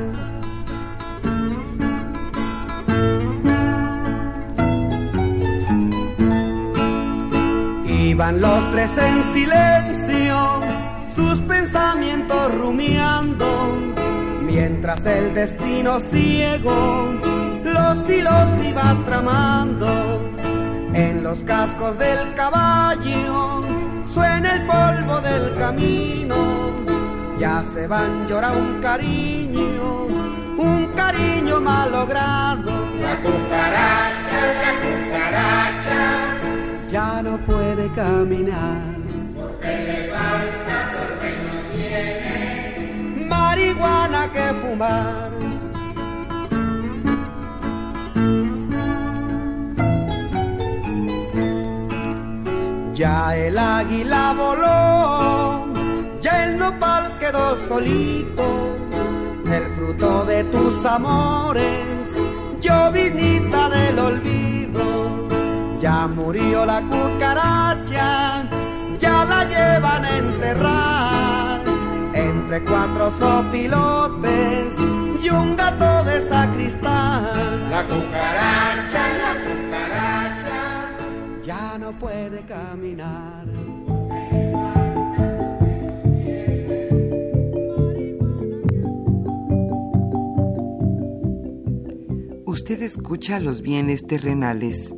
[7.87, 10.61] Iban los tres en silencio,
[11.15, 13.71] sus pensamientos rumiando,
[14.53, 17.15] mientras el destino ciego
[17.65, 19.89] los hilos iba tramando.
[20.93, 23.63] En los cascos del caballo
[24.13, 26.37] suena el polvo del camino,
[27.39, 30.05] ya se van llora un cariño,
[30.59, 32.73] un cariño malogrado.
[33.01, 36.01] La cucaracha, la cucaracha,
[36.91, 38.92] ya no puede caminar.
[44.33, 45.31] Que fumar.
[52.95, 55.67] Ya el águila voló,
[56.23, 58.45] ya el nopal quedó solito,
[59.51, 62.07] el fruto de tus amores,
[62.61, 65.29] llovinita del olvido.
[65.79, 68.45] Ya murió la cucaracha,
[68.99, 71.52] ya la llevan a enterrar
[72.23, 74.75] entre cuatro sopilotes
[75.23, 77.71] y un gato de sacristán.
[77.71, 80.97] La cucaracha, la cucaracha,
[81.45, 83.47] Ya no puede caminar.
[92.47, 94.95] Usted escucha los bienes terrenales.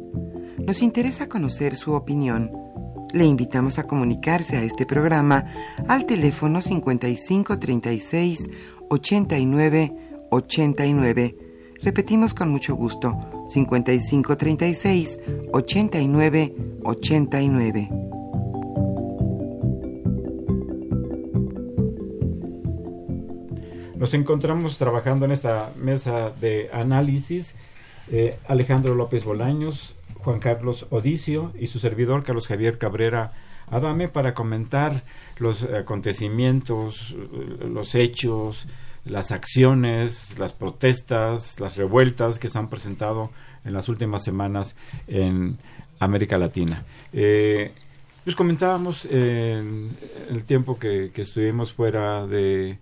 [0.59, 2.64] Nos interesa conocer su opinión.
[3.15, 5.47] Le invitamos a comunicarse a este programa
[5.87, 8.51] al teléfono 5536
[8.89, 9.93] 89
[10.31, 11.37] 89.
[11.81, 13.17] Repetimos con mucho gusto,
[13.51, 15.21] 5536
[15.53, 17.89] 89 89.
[23.95, 27.55] Nos encontramos trabajando en esta mesa de análisis
[28.11, 29.95] eh, Alejandro López Bolaños,
[30.25, 33.33] Juan Carlos Odicio y su servidor Carlos Javier Cabrera
[33.67, 35.05] Adame para comentar
[35.39, 37.15] los acontecimientos,
[37.61, 38.67] los hechos,
[39.05, 43.31] las acciones, las protestas, las revueltas que se han presentado
[43.65, 45.59] en las últimas semanas en
[45.99, 46.85] América Latina.
[47.13, 47.73] Eh,
[48.23, 49.97] pues comentábamos en
[50.31, 52.79] el tiempo que, que estuvimos fuera de,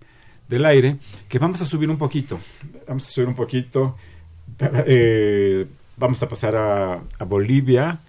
[0.47, 2.39] del aire que vamos a subir un poquito,
[2.87, 3.97] vamos a subir un poquito,
[4.59, 5.65] eh,
[5.97, 7.99] vamos a pasar a, a, Bolivia,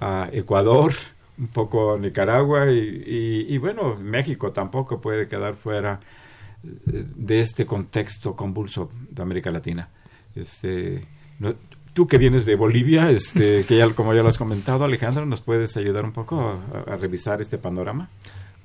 [0.00, 0.92] a Ecuador,
[1.38, 6.00] un poco a Nicaragua y, y, y bueno, México tampoco puede quedar fuera
[6.62, 9.88] de este contexto convulso de América Latina.
[10.34, 11.06] Este,
[11.38, 11.54] no,
[11.94, 15.40] tú que vienes de Bolivia, este, que ya como ya lo has comentado, Alejandro, ¿nos
[15.40, 18.08] puedes ayudar un poco a, a revisar este panorama?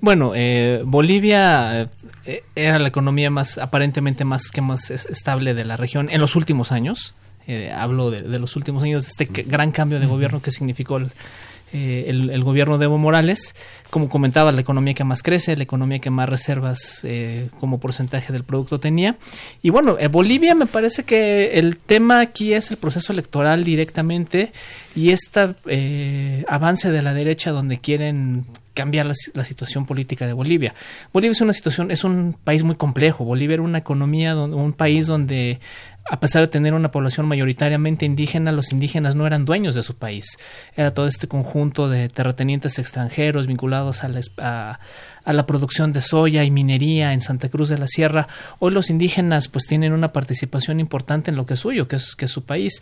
[0.01, 1.87] Bueno, eh, Bolivia
[2.25, 6.35] eh, era la economía más aparentemente más que más estable de la región en los
[6.35, 7.15] últimos años.
[7.47, 10.97] Eh, hablo de, de, los últimos años, de este gran cambio de gobierno que significó
[10.97, 11.11] el,
[11.73, 13.53] eh, el, el, gobierno de Evo Morales.
[13.89, 18.31] Como comentaba, la economía que más crece, la economía que más reservas eh, como porcentaje
[18.31, 19.17] del producto tenía.
[19.61, 24.53] Y bueno, eh, Bolivia me parece que el tema aquí es el proceso electoral directamente
[24.95, 25.55] y este
[26.47, 30.75] avance de la derecha donde quieren cambiar la, situación política de Bolivia.
[31.11, 33.25] Bolivia es una situación, es un país muy complejo.
[33.25, 35.59] Bolivia era una economía, donde, un país donde
[36.07, 39.95] a pesar de tener una población mayoritariamente indígena, los indígenas no eran dueños de su
[39.95, 40.37] país.
[40.75, 44.79] Era todo este conjunto de terratenientes extranjeros vinculados a la, a,
[45.25, 48.27] a la, producción de soya y minería en Santa Cruz de la Sierra.
[48.59, 52.15] Hoy los indígenas pues tienen una participación importante en lo que es suyo, que es,
[52.15, 52.81] que es su país.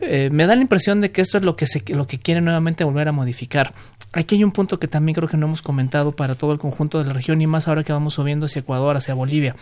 [0.00, 2.44] Eh, me da la impresión de que esto es lo que, se, lo que quieren
[2.44, 3.72] nuevamente volver a modificar.
[4.12, 6.98] Aquí hay un punto que también creo que no hemos comentado para todo el conjunto
[6.98, 9.56] de la región y más ahora que vamos subiendo hacia Ecuador, hacia Bolivia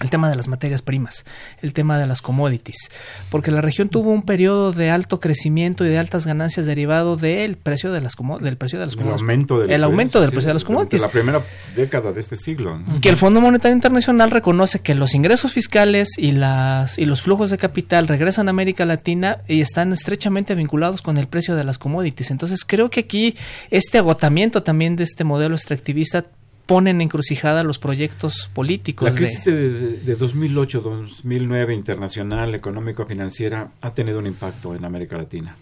[0.00, 1.24] el tema de las materias primas,
[1.60, 2.90] el tema de las commodities,
[3.30, 7.56] porque la región tuvo un periodo de alto crecimiento y de altas ganancias derivado del
[7.56, 9.22] precio de las del precio de las commodities.
[9.22, 11.02] El aumento del, el aumento del precio de las commodities.
[11.02, 11.42] la primera
[11.74, 12.78] década de este siglo.
[12.78, 13.00] ¿no?
[13.00, 17.50] Que el Fondo Monetario Internacional reconoce que los ingresos fiscales y las y los flujos
[17.50, 21.78] de capital regresan a América Latina y están estrechamente vinculados con el precio de las
[21.78, 22.30] commodities.
[22.30, 23.36] Entonces, creo que aquí
[23.70, 26.26] este agotamiento también de este modelo extractivista
[26.68, 29.08] ponen en encrucijada los proyectos políticos.
[29.10, 35.56] La crisis de, de, de 2008-2009 internacional, económico-financiera, ha tenido un impacto en América Latina.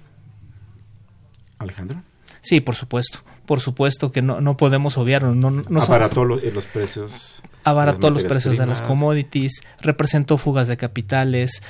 [1.59, 2.03] Alejandro.
[2.41, 3.21] Sí, por supuesto.
[3.47, 5.33] Por supuesto que no, no podemos obviarlo.
[5.35, 7.41] No, no abarató los, los precios.
[7.63, 8.59] Abarató los precios primas.
[8.59, 11.63] de las commodities, representó fugas de capitales,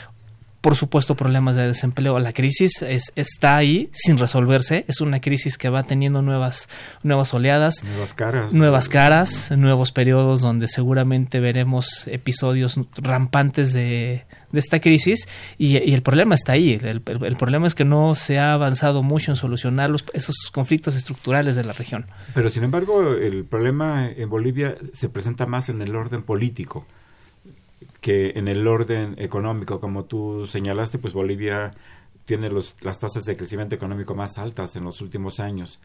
[0.67, 2.19] por supuesto problemas de desempleo.
[2.19, 4.85] La crisis es, está ahí sin resolverse.
[4.89, 6.69] Es una crisis que va teniendo nuevas,
[7.05, 14.59] nuevas oleadas, nuevas caras, nuevas caras, nuevos periodos donde seguramente veremos episodios rampantes de, de
[14.59, 16.73] esta crisis y, y, el problema está ahí.
[16.73, 20.51] El, el, el, problema es que no se ha avanzado mucho en solucionar los, esos
[20.53, 22.07] conflictos estructurales de la región.
[22.35, 26.89] Pero sin embargo, el problema en Bolivia se presenta más en el orden político
[28.07, 31.73] que en el orden económico, como tú señalaste, pues Bolivia
[32.25, 35.81] tiene los, las tasas de crecimiento económico más altas en los últimos años.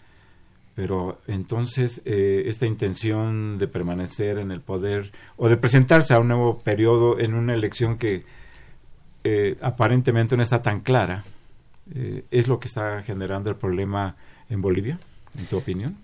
[0.76, 6.28] Pero entonces eh, esta intención de permanecer en el poder o de presentarse a un
[6.28, 8.24] nuevo periodo en una elección que
[9.24, 11.24] eh, aparentemente no está tan clara,
[11.96, 14.16] eh, ¿es lo que está generando el problema
[14.48, 15.00] en Bolivia?
[15.40, 15.98] ¿En tu opinión?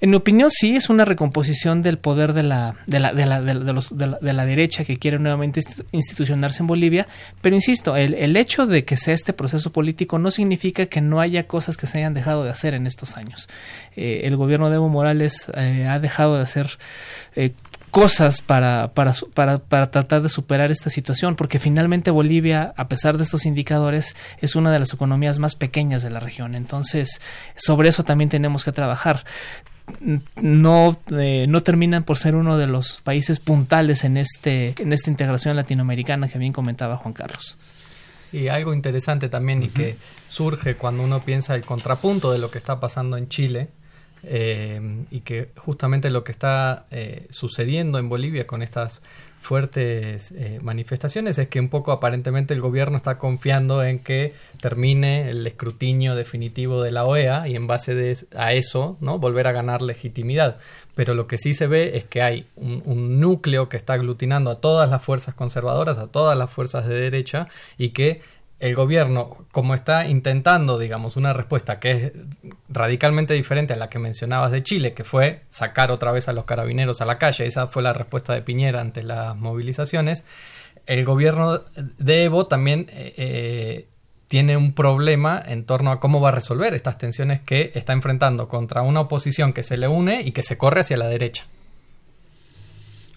[0.00, 3.40] En mi opinión, sí, es una recomposición del poder de la, de la, de la,
[3.40, 5.62] de los, de la, de la derecha que quiere nuevamente
[5.92, 7.06] institucionarse en Bolivia.
[7.40, 11.20] Pero insisto, el, el, hecho de que sea este proceso político no significa que no
[11.20, 13.48] haya cosas que se hayan dejado de hacer en estos años.
[13.96, 16.78] Eh, el gobierno de Evo Morales eh, ha dejado de hacer
[17.34, 17.52] eh,
[17.94, 23.16] cosas para, para, para, para, tratar de superar esta situación, porque finalmente Bolivia, a pesar
[23.16, 26.56] de estos indicadores, es una de las economías más pequeñas de la región.
[26.56, 27.20] Entonces,
[27.54, 29.24] sobre eso también tenemos que trabajar.
[30.40, 35.10] No, eh, no terminan por ser uno de los países puntales en, este, en esta
[35.10, 37.58] integración latinoamericana que bien comentaba Juan Carlos.
[38.32, 39.66] Y algo interesante también uh -huh.
[39.66, 39.96] y que
[40.28, 43.68] surge cuando uno piensa el contrapunto de lo que está pasando en Chile,
[44.26, 49.02] eh, y que justamente lo que está eh, sucediendo en Bolivia con estas
[49.44, 55.28] fuertes eh, manifestaciones es que un poco aparentemente el gobierno está confiando en que termine
[55.30, 59.52] el escrutinio definitivo de la OEA y en base de, a eso no volver a
[59.52, 60.56] ganar legitimidad.
[60.94, 64.50] Pero lo que sí se ve es que hay un, un, núcleo que está aglutinando
[64.50, 68.22] a todas las fuerzas conservadoras, a todas las fuerzas de derecha y que
[68.60, 72.12] el gobierno, como está intentando, digamos, una respuesta que es
[72.68, 76.44] radicalmente diferente a la que mencionabas de Chile, que fue sacar otra vez a los
[76.44, 80.24] carabineros a la calle, esa fue la respuesta de Piñera ante las movilizaciones,
[80.86, 81.62] el gobierno
[81.98, 83.88] de Evo también eh, eh,
[84.28, 88.48] tiene un problema en torno a cómo va a resolver estas tensiones que está enfrentando
[88.48, 91.46] contra una oposición que se le une y que se corre hacia la derecha.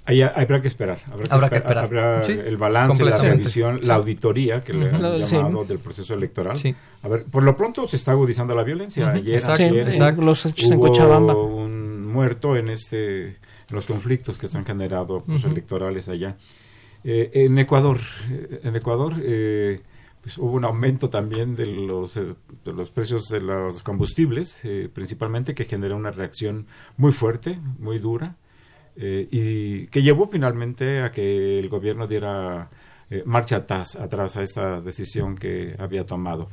[0.09, 0.99] Ahí habrá que esperar.
[1.11, 2.05] Habrá que, habrá esperar, que esperar.
[2.13, 3.87] habrá Sí, el balance, la revisión, Sí.
[3.87, 5.25] la auditoría que le han.
[5.27, 5.35] Sí.
[5.35, 6.55] llamado del proceso electoral.
[6.57, 6.73] Sí.
[7.03, 9.05] A ver, por lo pronto se está agudizando la violencia.
[9.07, 9.17] Ujú.
[9.17, 10.21] Ayer, Exacto, ayer, exacto.
[10.21, 11.35] Los hechos en hubo Cochabamba.
[11.35, 15.51] un muerto en este en los conflictos que se han generado pues, Ujú.
[15.51, 16.37] electorales allá.
[17.03, 17.97] Eh, en Ecuador,
[18.31, 19.81] eh, en Ecuador eh,
[20.21, 22.33] pues, hubo un aumento también de los, eh,
[22.63, 27.99] de los precios de los combustibles, eh, principalmente, que generó una reacción muy fuerte, muy
[27.99, 28.37] dura,
[28.97, 32.69] eh, y que llevó finalmente a que el gobierno diera
[33.09, 36.49] eh, marcha atrás, atrás a esta decisión que había tomado.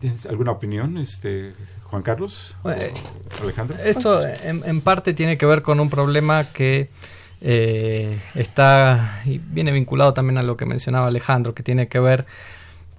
[0.00, 1.52] ¿Tienes alguna opinión, este
[1.84, 2.56] Juan Carlos?
[2.64, 2.92] Eh,
[3.40, 3.76] Alejandro?
[3.78, 6.88] Esto en, en parte tiene que ver con un problema que
[7.44, 12.24] eh, está y viene vinculado también a lo que mencionaba Alejandro, que tiene que ver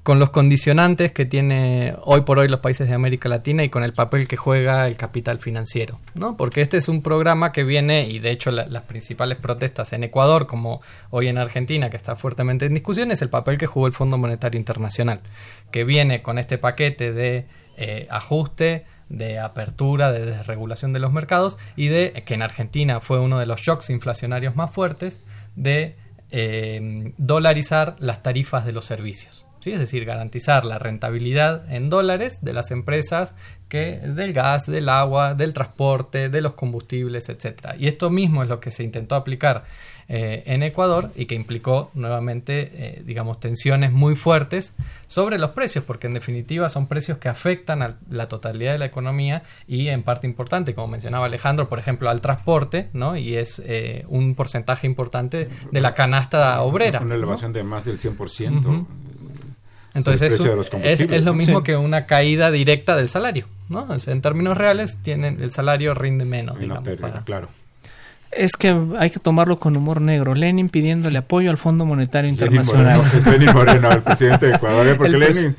[0.04, 3.84] con los condicionantes que tiene hoy por hoy los países de América Latina y con
[3.86, 6.36] el papel que juega el capital financiero, ¿no?
[6.36, 10.04] Porque este es un programa que viene y de hecho la- las principales protestas en
[10.04, 13.88] Ecuador como hoy en Argentina que está fuertemente en discusión es el papel que jugó
[13.88, 15.22] el Fondo Monetario Internacional,
[15.72, 17.46] que viene con este paquete de
[17.78, 23.20] eh, ajuste, de apertura, de desregulación de los mercados y de que en Argentina fue
[23.22, 25.22] uno de los shocks inflacionarios más fuertes
[25.56, 25.96] de
[26.32, 29.43] eh, dolarizar las tarifas de los servicios.
[29.64, 29.72] ¿Sí?
[29.72, 33.36] Es decir, garantizar la rentabilidad en dólares de las empresas
[33.70, 37.76] que del gas, del agua, del transporte, de los combustibles, etcétera.
[37.78, 39.64] Y esto mismo es lo que se intentó aplicar
[40.10, 44.74] eh, en Ecuador y que implicó nuevamente, eh, digamos, tensiones muy fuertes
[45.08, 48.86] sobre los precios, porque en definitiva son precios que afectan a la totalidad de la
[48.86, 53.16] economía y en parte importante, como mencionaba Alejandro, por ejemplo, al transporte, ¿no?
[53.16, 57.00] Y es eh, un porcentaje importante de la canasta obrera.
[57.00, 57.16] Una ¿no?
[57.16, 58.60] elevación de más del 100%.
[58.60, 58.88] Ujú.
[59.96, 61.64] Entonces es, lo mismo Sí.
[61.66, 63.86] que una caída directa del salario, ¿no?
[63.90, 66.56] O sea, en términos reales, tienen, el salario rinde menos.
[66.56, 67.48] Una digamos, pérdida, para- claro.
[68.36, 70.34] Es que hay que tomarlo con humor negro.
[70.34, 72.98] Lenin pidiéndole apoyo al Fondo Monetario Internacional.
[72.98, 74.96] Moreno, es Lenín Moreno, el presidente de Ecuador, ¿eh?
[74.96, 75.56] porque El pres- Lenin,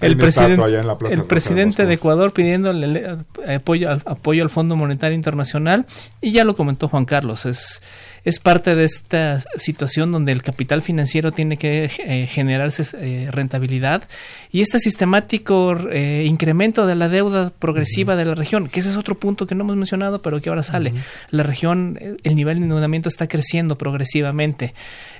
[0.00, 1.94] el presidente, estatua allá en la Plaza el Rosa presidente de.
[1.94, 5.86] Ecuador pidiéndole le- apoyo, al- apoyo al Fondo Monetario Internacional
[6.20, 7.80] y ya lo comentó Juan Carlos, es,
[8.26, 14.02] es parte de esta situación donde el capital financiero tiene que eh, generarse eh, rentabilidad
[14.50, 18.96] y este sistemático eh, incremento de la deuda progresiva de la región, que ese es
[18.96, 20.92] otro punto que no hemos mencionado pero que ahora sale.
[21.30, 24.74] La región, eh, el nivel de endeudamiento está creciendo progresivamente.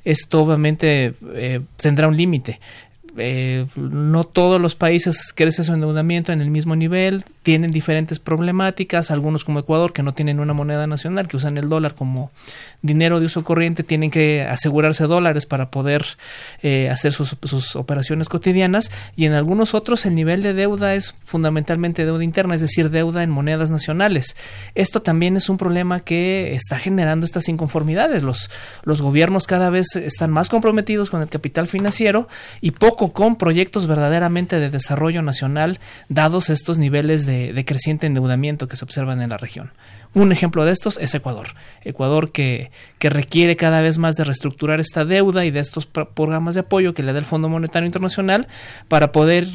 [0.04, 2.60] Esto obviamente eh, tendrá un límite
[3.18, 9.10] eh, no todos los países crecen su endeudamiento en el mismo nivel, tienen diferentes problemáticas,
[9.10, 12.30] algunos como Ecuador que no tienen una moneda nacional, que usan el dólar como
[12.82, 16.04] dinero de uso corriente, tienen que asegurarse dólares para poder
[16.62, 21.14] eh, hacer sus, sus operaciones cotidianas y en algunos otros el nivel de deuda es
[21.24, 24.36] fundamentalmente deuda interna, es decir, deuda en monedas nacionales.
[24.74, 28.22] Esto también es un problema que está generando estas inconformidades.
[28.22, 28.50] Los,
[28.84, 32.28] los gobiernos cada vez están más comprometidos con el capital financiero
[32.60, 35.78] y poco con proyectos verdaderamente de desarrollo nacional,
[36.08, 39.72] dados estos niveles de, creciente endeudamiento que se observan en la región.
[40.14, 41.48] Un ejemplo de estos es Ecuador.
[41.82, 46.10] Ecuador que, que requiere cada vez más de reestructurar esta deuda y de estos pro-
[46.10, 48.46] programas de apoyo que le da el Fondo Monetario Internacional
[48.88, 49.46] para poder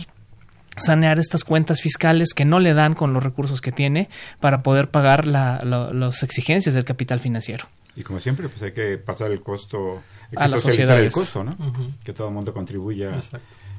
[0.78, 4.90] sanear estas cuentas fiscales que no le dan con los recursos que tiene para poder
[4.90, 7.66] pagar la- las exigencias del capital financiero.
[7.96, 10.02] Y como siempre, pues hay que pasar el costo,
[10.36, 11.56] A las socializar el sociedades.
[11.58, 11.98] costo.
[12.04, 13.20] Que todo el mundo contribuya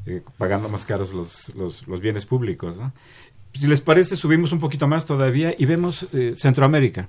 [0.06, 2.92] eh, pagando más caros los, los, los bienes públicos, ¿no?
[3.54, 7.08] Si les parece, subimos un poquito más todavía y vemos eh, Centroamérica.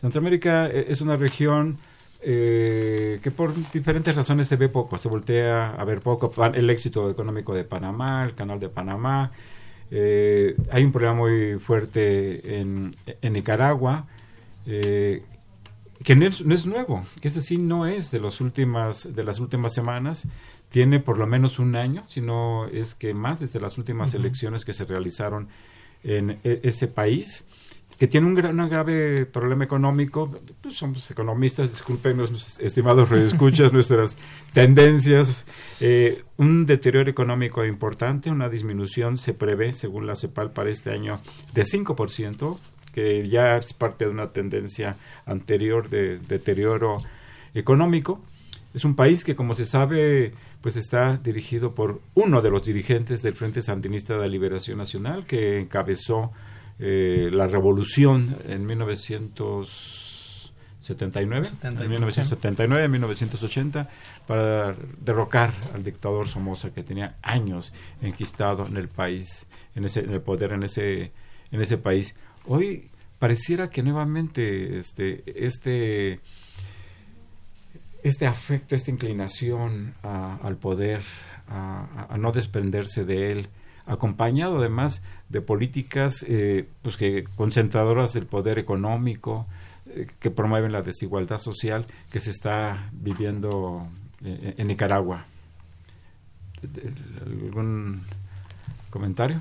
[0.00, 1.78] Centroamérica eh, es una región
[2.22, 6.32] eh, que por diferentes razones se ve poco, se voltea a ver poco.
[6.54, 9.30] El éxito económico de Panamá, el canal de Panamá.
[9.90, 14.06] eh, hay un problema muy fuerte en, en Nicaragua,
[14.66, 15.22] eh,
[16.04, 19.24] que no es, no es nuevo, que ese sí no es de, los últimas, de
[19.24, 20.28] las últimas semanas.
[20.68, 24.64] Tiene por lo menos un año, si no es que más, desde las últimas elecciones
[24.64, 25.48] que se realizaron
[26.02, 27.46] en e- ese país
[27.98, 30.30] que tiene un, gran, un grave problema económico.
[30.60, 34.16] Pues somos economistas, discúlpenos, estimados redescuchas, nuestras
[34.52, 35.44] tendencias.
[35.80, 41.20] Eh, un deterioro económico importante, una disminución se prevé, según la CEPAL, para este año
[41.52, 42.58] de 5%,
[42.94, 47.02] que ya es parte de una tendencia anterior de deterioro
[47.52, 48.22] económico.
[48.72, 53.20] Es un país que, como se sabe, pues está dirigido por uno de los dirigentes
[53.22, 56.30] del Frente Sandinista de la Liberación Nacional, que encabezó
[56.78, 63.90] eh, la revolución en 1979, en 1979, 1980,
[64.28, 70.12] para derrocar al dictador Somoza, que tenía años enquistado en el país, en, ese, en
[70.12, 71.10] el poder en ese,
[71.50, 72.14] en ese país.
[72.46, 76.20] Hoy pareciera que nuevamente este, este
[78.04, 81.00] este afecto, esta inclinación al poder,
[81.48, 83.48] a, no desprenderse de él,
[83.86, 89.46] acompañado además de políticas eh, pues que concentradoras del poder económico,
[89.86, 93.88] eh, que promueven la desigualdad social que se está viviendo
[94.22, 95.24] eh, en Nicaragua.
[97.26, 98.02] ¿Algún
[98.90, 99.40] comentario?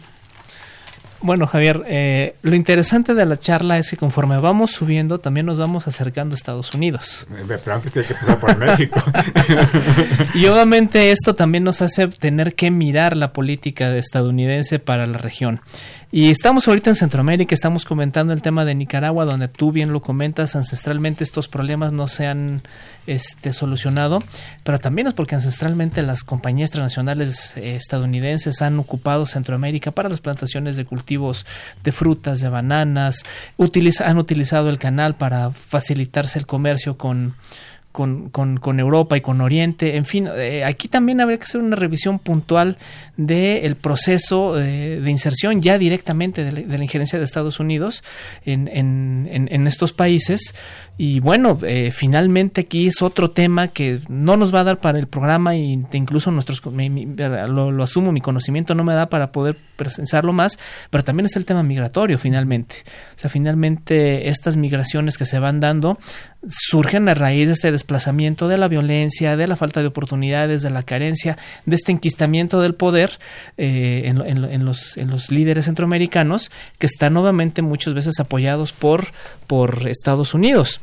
[1.23, 5.57] Bueno, Javier, eh, lo interesante de la charla es que conforme vamos subiendo, también nos
[5.57, 7.25] vamos acercando a Estados Unidos.
[7.47, 9.01] Pero antes tiene que empezar por México.
[10.35, 15.61] Y obviamente esto también nos hace tener que mirar la política estadounidense para la región.
[16.15, 19.99] Y estamos ahorita en Centroamérica, estamos comentando el tema de Nicaragua, donde tú bien lo
[19.99, 22.61] comentas, ancestralmente estos problemas no se han
[23.07, 24.19] este, solucionado,
[24.63, 30.21] pero también es porque ancestralmente las compañías transnacionales eh, estadounidenses han ocupado Centroamérica para las
[30.21, 31.47] plantaciones de cultivos
[31.83, 33.23] de frutas, de bananas,
[34.05, 37.33] han utilizado el canal para facilitarse el comercio con
[37.93, 39.95] con, con, con Europa y con Oriente.
[39.95, 42.77] En fin, eh, aquí también habría que hacer una revisión puntual
[43.15, 48.03] del proceso eh, de inserción ya directamente de la, injerencia de Estados Unidos
[48.43, 50.53] en, en, en, en estos países.
[50.97, 54.99] Y bueno, eh, finalmente aquí es otro tema que no nos va a dar para
[54.99, 59.31] el programa y incluso nuestros mi- lo, lo asumo, mi conocimiento no me da para
[59.31, 60.57] poder presenciarlo más,
[60.89, 62.77] pero también es el tema migratorio finalmente.
[63.15, 65.99] O sea, finalmente estas migraciones que se van dando
[66.47, 70.69] surgen a raíz de este desplazamiento de la violencia, de la falta de oportunidades, de
[70.69, 73.19] la carencia, de este enquistamiento del poder
[73.57, 78.71] eh, en, en- en los, en los líderes centroamericanos que están nuevamente muchas veces apoyados
[78.73, 79.07] por,
[79.47, 80.81] por Estados Unidos.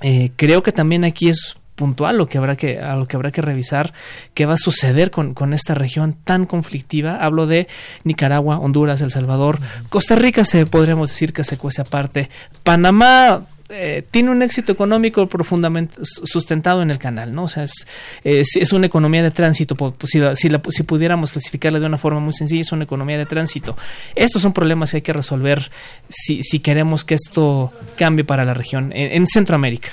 [0.00, 3.30] Eh, creo que también aquí es puntual lo que habrá que a lo que habrá
[3.30, 3.92] que revisar
[4.34, 7.16] qué va a suceder con, con esta región tan conflictiva.
[7.24, 7.66] Hablo de
[8.04, 9.58] Nicaragua Honduras El Salvador
[9.88, 12.28] Costa Rica se podríamos decir que se cuece aparte.
[12.62, 13.42] Panamá
[13.72, 17.44] eh, tiene un éxito económico profundamente sustentado en el canal, ¿no?
[17.44, 17.86] O sea, es,
[18.22, 21.98] es, es una economía de tránsito, pues, si, si, la- si pudiéramos clasificarla de una
[21.98, 23.76] forma muy sencilla, es una economía de tránsito.
[24.14, 25.70] Estos son problemas que hay que resolver
[26.08, 29.90] si, si queremos que esto cambie para la región, en, en Centroamérica.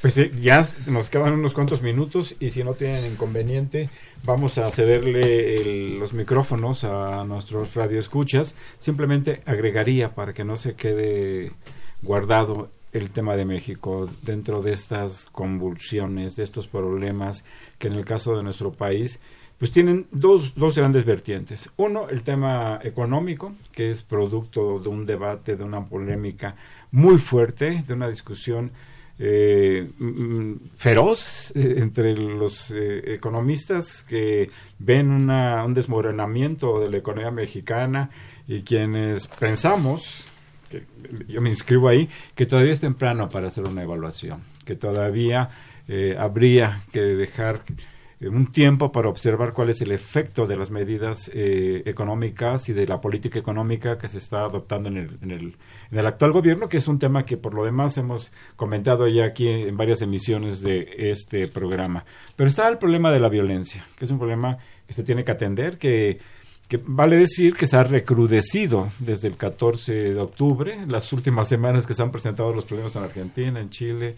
[0.00, 3.88] Pues eh, ya nos quedan unos cuantos minutos y si no tienen inconveniente
[4.24, 8.56] vamos a cederle los micrófonos a nuestros radioescuchas.
[8.78, 11.52] Simplemente agregaría para que no se quede
[12.02, 17.44] guardado el tema de México dentro de estas convulsiones, de estos problemas
[17.78, 19.20] que en el caso de nuestro país
[19.62, 21.70] pues tienen dos, dos grandes vertientes.
[21.76, 26.56] Uno, el tema económico, que es producto de un debate, de una polémica
[26.90, 28.72] muy fuerte, de una discusión
[29.20, 36.96] eh, mm, feroz eh, entre los eh, economistas que ven una, un desmoronamiento de la
[36.96, 38.10] economía mexicana
[38.48, 40.24] y quienes pensamos,
[41.28, 45.50] yo me inscribo ahí, que todavía es temprano para hacer una evaluación, que todavía
[45.88, 47.62] eh, habría que dejar
[48.20, 52.72] eh, un tiempo para observar cuál es el efecto de las medidas eh, económicas y
[52.72, 55.56] de la política económica que se está adoptando en el, en, el,
[55.90, 59.24] en el actual gobierno, que es un tema que por lo demás hemos comentado ya
[59.24, 62.04] aquí en varias emisiones de este programa.
[62.36, 65.32] Pero está el problema de la violencia, que es un problema que se tiene que
[65.32, 66.20] atender, que,
[66.72, 71.86] que vale decir que se ha recrudecido desde el 14 de octubre, las últimas semanas
[71.86, 74.14] que se han presentado los problemas en Argentina, en Chile,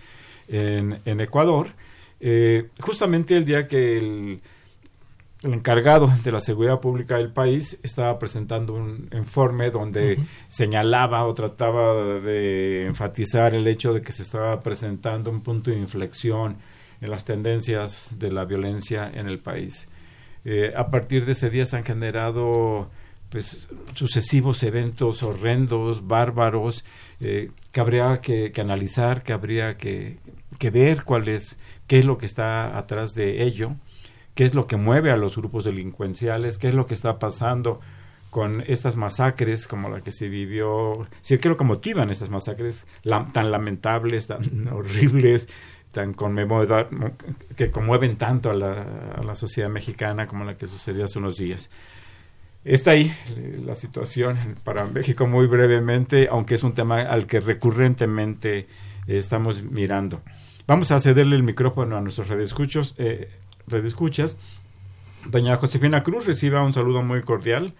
[0.46, 1.66] en, en Ecuador.
[2.20, 4.40] Eh, justamente el día que el,
[5.42, 11.34] el encargado de la seguridad pública del país estaba presentando un informe donde señalaba o
[11.34, 16.58] trataba de enfatizar el hecho de que se estaba presentando un punto de inflexión
[17.00, 19.88] en las tendencias de la violencia en el país.
[20.44, 22.90] Eh, a partir de ese día se han generado
[23.30, 26.84] pues sucesivos eventos horrendos, bárbaros,
[27.20, 30.18] eh, que habría que, analizar, que habría que,
[30.72, 33.72] ver cuál es, qué es lo que está atrás de ello,
[34.34, 37.80] qué es lo que mueve a los grupos delincuenciales, qué es lo que está pasando
[38.30, 42.86] con estas masacres como la que se vivió, sí creo que motivan estas masacres
[43.32, 45.48] tan lamentables, tan horribles,
[45.94, 46.88] tan conmemora-
[47.56, 48.82] que conmueven tanto a la,
[49.16, 51.70] a la sociedad mexicana como la que sucedió hace unos días.
[52.64, 53.10] Está ahí
[53.64, 58.66] la situación para México muy brevemente, aunque es un tema al que recurrentemente
[59.06, 60.20] estamos mirando.
[60.66, 63.30] Vamos a cederle el micrófono a nuestros radioescuchos, eh,
[63.66, 64.38] radioescuchas.
[65.26, 67.74] Doña Josefina Cruz reciba un saludo muy cordial.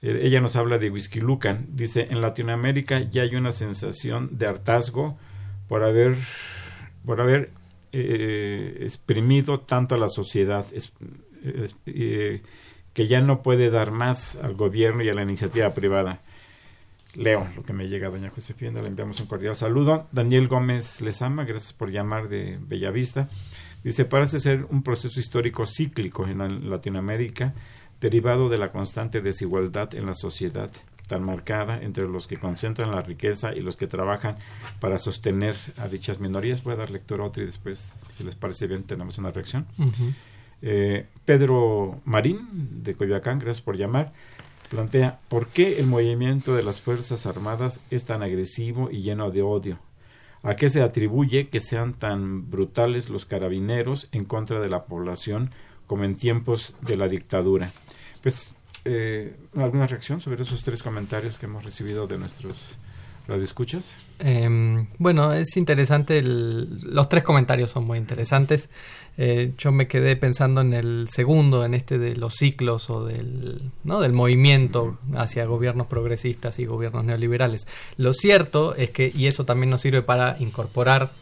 [0.00, 1.66] Eh, ella nos habla de Whisky Lucan.
[1.68, 5.18] Dice, en Latinoamérica ya hay una sensación de hartazgo
[5.68, 6.16] por haber,
[7.04, 7.50] por haber
[7.92, 10.66] eh, exprimido tanto a la sociedad,
[11.86, 12.42] eh,
[12.92, 16.20] que ya no puede dar más al gobierno y a la iniciativa privada.
[17.16, 20.08] Leo lo que me llega, doña Josefina, le enviamos un cordial saludo.
[20.10, 23.28] Daniel Gómez Lezama, gracias por llamar de Bellavista.
[23.84, 27.54] Dice, parece ser un proceso histórico cíclico en la- Latinoamérica,
[28.00, 30.70] derivado de la constante desigualdad en la sociedad,
[31.06, 34.36] tan marcada entre los que concentran la riqueza y los que trabajan
[34.80, 36.62] para sostener a dichas minorías.
[36.62, 39.66] Voy a dar lectura a otro y después, si les parece bien, tenemos una reacción.
[40.62, 44.12] Eh, Pedro Marín, de Coyoacán, gracias por llamar,
[44.70, 49.42] plantea, ¿por qué el movimiento de las Fuerzas Armadas es tan agresivo y lleno de
[49.42, 49.78] odio?
[50.42, 55.50] ¿A qué se atribuye que sean tan brutales los carabineros en contra de la población
[55.86, 57.70] como en tiempos de la dictadura?
[58.22, 58.54] Pues,
[58.84, 62.76] eh, ¿alguna reacción sobre esos tres comentarios que hemos recibido de nuestros
[63.26, 63.94] radioescuchas?
[64.18, 68.68] Eh, bueno, es interesante, el- los tres comentarios son muy interesantes.
[69.16, 73.70] Eh, yo me quedé pensando en el segundo, en este de los ciclos o del,
[73.84, 74.00] ¿no?
[74.00, 77.66] del movimiento hacia gobiernos progresistas y gobiernos neoliberales.
[77.96, 81.12] Lo cierto es que, y eso también nos sirve para incorporar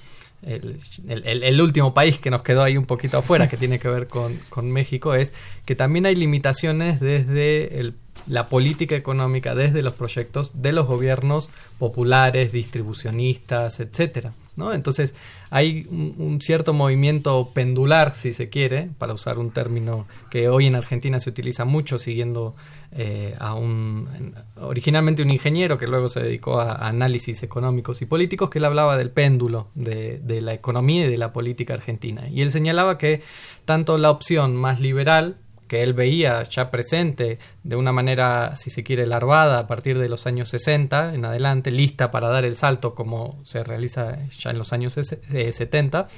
[0.43, 0.79] el,
[1.09, 3.89] el- el- el último país que nos quedó ahí un poquito afuera, que tiene que
[3.89, 5.33] ver con, con México, es
[5.65, 7.95] que también hay limitaciones desde el-
[8.27, 14.33] la política económica, desde los proyectos de los gobiernos populares, distribucionistas, etcétera.
[14.57, 14.73] ¿No?
[14.73, 15.15] Entonces
[15.51, 20.75] hay un, cierto movimiento pendular, si se quiere, para usar un término que hoy en
[20.75, 22.55] Argentina se utiliza mucho, siguiendo
[22.93, 28.03] eh, a un en- originalmente un ingeniero que luego se dedicó a, a análisis económicos
[28.03, 31.75] y políticos, que él hablaba del péndulo de, de la economía y de la política
[31.75, 32.29] argentina.
[32.29, 33.23] Y él señalaba que
[33.65, 35.37] tanto la opción más liberal,
[35.73, 40.07] que él veía ya presente de una manera, si se quiere, larvada a partir de
[40.11, 44.59] los años 60 en adelante, lista para dar el salto como se realiza ya en
[44.59, 46.09] los años ses- eh, 70,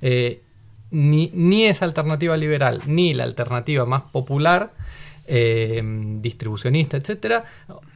[0.00, 0.40] eh,
[0.90, 4.72] ni, ni esa alternativa liberal ni la alternativa más popular,
[5.26, 5.82] eh,
[6.22, 7.44] distribucionista, etcétera,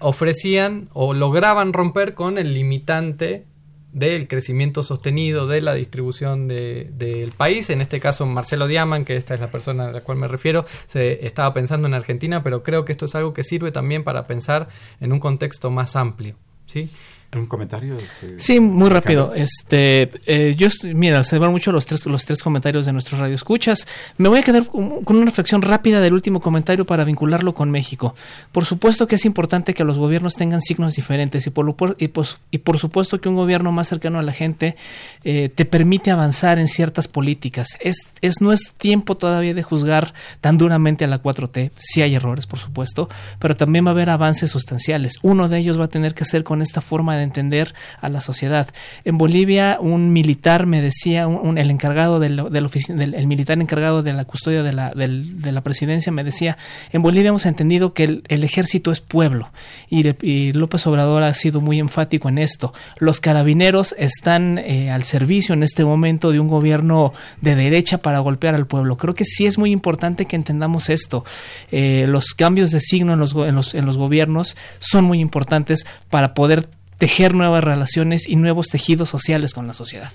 [0.01, 3.47] ofrecían o lograban romper con el limitante
[3.93, 7.71] del crecimiento sostenido de la distribución de- del país.
[7.71, 10.67] En este caso, Marcelo Diaman, que esta es la persona a la cual me refiero,
[10.87, 14.27] se estaba pensando en Argentina, pero creo que esto es algo que sirve también para
[14.27, 14.69] pensar
[15.01, 16.37] en un contexto más amplio.
[16.67, 16.91] ¿sí?
[17.35, 17.95] ¿Un comentario?
[17.99, 19.35] Este, Sí, muy rápido.
[19.35, 23.87] Este, eh, yo, mira, se van mucho los tres, los tres comentarios de nuestros radioescuchas.
[24.17, 28.15] Me voy a quedar con una reflexión rápida del último comentario para vincularlo con México.
[28.51, 31.97] Por supuesto que es importante que los gobiernos tengan signos diferentes y por, lo por-
[31.99, 34.75] y, pues- y por supuesto que un gobierno más cercano a la gente
[35.23, 37.77] eh, te permite avanzar en ciertas políticas.
[37.81, 41.73] Es, es, no es tiempo todavía de juzgar tan duramente a la 4T.
[41.77, 45.17] Sí hay errores, por supuesto, pero también va a haber avances sustanciales.
[45.21, 48.21] Uno de ellos va a tener que ser con esta forma de entender a la
[48.21, 48.69] sociedad.
[49.05, 54.03] En Bolivia, un militar me decía, un, el encargado del, del del- el militar encargado
[54.03, 56.57] de la custodia de la, de la presidencia me decía,
[56.93, 59.51] en Bolivia hemos entendido que el, ejército es pueblo
[59.91, 62.73] y, López Obrador ha sido muy enfático en esto.
[62.99, 68.19] Los carabineros están eh, al servicio en este momento de un gobierno de derecha para
[68.21, 68.97] golpear al pueblo.
[68.97, 71.25] Creo que sí es muy importante que entendamos esto.
[71.71, 75.87] Eh, los cambios de signo en los, en los, en los gobiernos son muy importantes
[76.11, 76.69] para poder
[76.99, 80.13] tejer nuevas relaciones y nuevos tejidos sociales con la sociedad.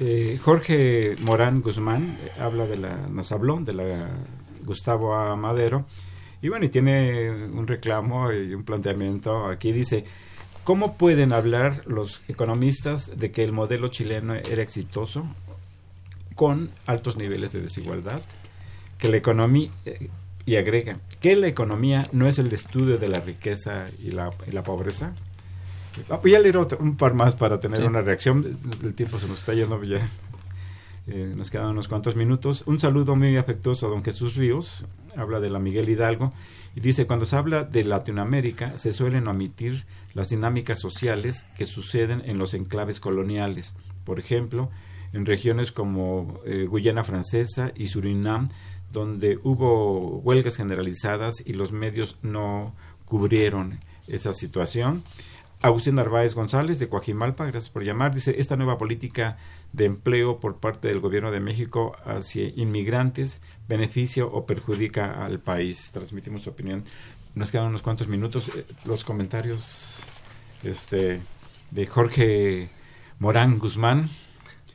[0.00, 4.08] Eh, Jorge Morán Guzmán eh, habla de la, nos habló de la
[4.64, 5.36] Gustavo A.
[5.36, 5.86] Madero
[6.44, 9.46] y bueno, y tiene un reclamo y un planteamiento.
[9.46, 10.04] Aquí dice,
[10.62, 15.24] ¿cómo pueden hablar los economistas de que el modelo chileno era exitoso
[16.34, 18.20] con altos niveles de desigualdad?
[18.98, 20.10] Que la economía, eh,
[20.44, 24.50] y agrega, que la economía no es el estudio de la riqueza y la, y
[24.50, 25.14] la pobreza.
[26.22, 27.84] Voy a leer otro- un par más para tener Sí.
[27.84, 28.58] una reacción.
[28.82, 30.08] El tiempo se nos está yendo ya.
[31.06, 32.62] Eh, nos quedan unos cuantos minutos.
[32.66, 34.86] Un saludo muy afectuoso a don Jesús Ríos.
[35.16, 36.32] Habla de la Miguel Hidalgo.
[36.74, 39.84] Y dice, cuando se habla de Latinoamérica, se suelen omitir
[40.14, 43.74] las dinámicas sociales que suceden en los enclaves coloniales.
[44.04, 44.70] Por ejemplo,
[45.12, 48.48] en regiones como eh, Guyana Francesa y Surinam,
[48.92, 52.74] donde hubo huelgas generalizadas y los medios no
[53.04, 53.78] cubrieron
[54.08, 55.02] esa situación.
[55.64, 58.14] Agustín Narváez González de Coajimalpa, gracias por llamar.
[58.14, 59.38] Dice, esta nueva política
[59.72, 65.90] de empleo por parte del gobierno de México hacia inmigrantes beneficia o perjudica al país.
[65.92, 66.84] Transmitimos su opinión.
[67.34, 68.48] Nos quedan unos cuantos minutos.
[68.56, 70.00] Eh, los comentarios
[70.62, 71.20] este,
[71.70, 72.70] de Jorge
[73.18, 74.08] Morán Guzmán.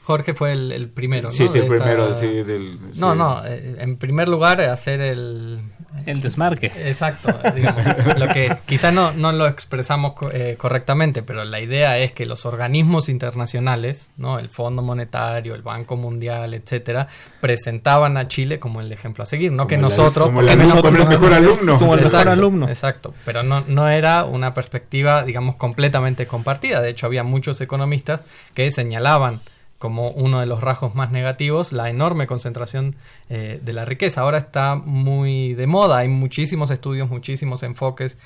[0.02, 1.52] Jorge fue el, el primero, Sí, ¿no?
[1.52, 2.80] sí, De el esta- primero, sí, del...
[3.00, 3.18] No, sí.
[3.18, 5.60] no, eh, en primer lugar hacer el...
[6.06, 6.72] El desmarque.
[6.86, 7.84] Exacto, digamos,
[8.18, 12.46] lo que quizá no, no lo expresamos eh, correctamente, pero la idea es que los
[12.46, 14.40] organismos internacionales, ¿no?
[14.40, 17.08] el Fondo Monetario, el Banco Mundial, etcétera,
[17.42, 20.64] presentaban a Chile como el ejemplo a seguir, no que la- nosotros, como porque la-
[20.64, 21.80] nosotros como el mejor alumno.
[21.80, 22.70] Como el mejor Exacto, alumno.
[22.70, 26.82] Exacto, pero no, no era una perspectiva, digamos, completamente compartida.
[26.82, 28.24] De hecho, había muchos economistas
[28.54, 29.42] que señalaban
[29.80, 32.96] como uno de los rasgos más negativos la enorme concentración
[33.30, 34.22] eh, de la riqueza.
[34.22, 38.18] Ahora está muy de moda, hay muchísimos estudios, muchísimos enfoques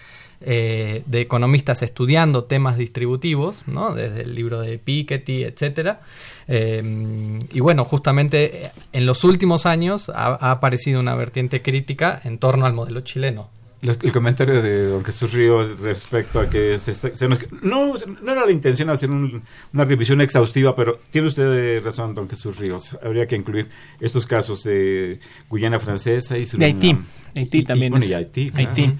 [0.45, 3.93] eh, de economistas estudiando temas distributivos, ¿no?
[3.93, 6.01] desde el libro de Piketty, etcétera.
[6.49, 12.39] Eh, y bueno, justamente eh, en los últimos años ha aparecido una vertiente crítica en
[12.39, 13.49] torno al modelo chileno.
[13.83, 18.31] El comentario de don Jesús Río respecto a que se, está- se nos- no, no
[18.31, 22.97] era la intención hacer un- una revisión exhaustiva, pero tiene usted razón, don Jesús Ríos.
[23.03, 23.67] Habría que incluir
[23.99, 25.19] estos casos de
[25.49, 26.87] Guyana Francesa y De Haití.
[26.87, 27.05] Surinam.
[27.35, 28.49] Haití Y- y- también bueno, es- y Haití.
[28.51, 28.69] claro.
[28.69, 28.93] Haití.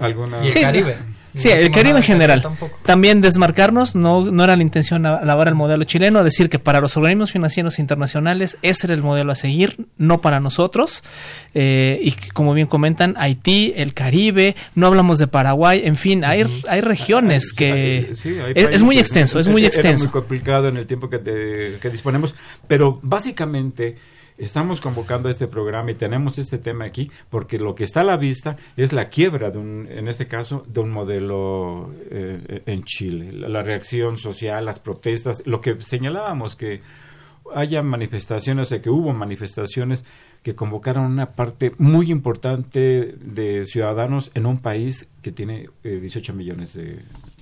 [0.00, 0.42] ¿Alguna?
[0.42, 0.64] Y el Sí, sí.
[0.64, 0.96] Caribe.
[1.34, 2.42] Sí, el Caribe en general.
[2.42, 2.78] tampoco.
[2.84, 6.96] También desmarcarnos, no, no era la intención alabar el modelo chileno, decir que para los
[6.96, 11.02] organismos financieros internacionales ese era el modelo a seguir, no para nosotros.
[11.54, 16.44] Eh, y como bien comentan, Haití, el Caribe, no hablamos de Paraguay, en fin, hay,
[16.68, 17.72] hay regiones Hay- que...
[17.72, 20.04] hay- sí, es, es muy extenso, es muy Era extenso.
[20.04, 22.34] muy complicado en el tiempo que, te- que disponemos,
[22.68, 23.96] pero básicamente
[24.36, 28.16] estamos convocando este programa y tenemos este tema aquí porque lo que está a la
[28.16, 33.30] vista es la quiebra de un, en este caso, de un modelo eh, en Chile.
[33.32, 36.80] La, reacción social, las protestas, lo que señalábamos que
[37.54, 40.04] haya manifestaciones, o sea, que hubo manifestaciones
[40.42, 46.32] que convocaron una parte muy importante de ciudadanos en un país que tiene eh, 18
[46.34, 46.98] millones de,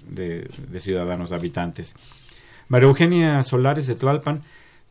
[0.09, 1.95] de- de ciudadanos habitantes.
[2.69, 4.43] María Eugenia Solares de Tlalpan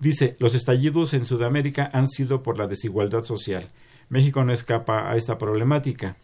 [0.01, 3.69] dice, los estallidos en Sudamérica han sido por la desigualdad social.
[4.09, 6.17] México no escapa a esta problemática.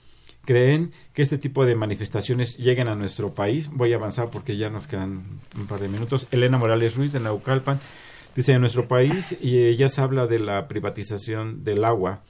[0.45, 3.69] ¿Creen que este tipo de manifestaciones lleguen a nuestro país?
[3.71, 6.28] Voy a avanzar porque ya nos quedan un par de minutos.
[6.32, 7.80] Elena Morales Ruiz de Naucalpan
[8.36, 12.23] dice, en nuestro país y ella se habla de la privatización del agua.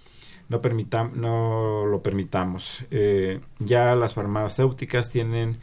[0.49, 2.83] No, permitam- no lo permitamos.
[2.89, 5.59] Eh, ya las farmacéuticas tienen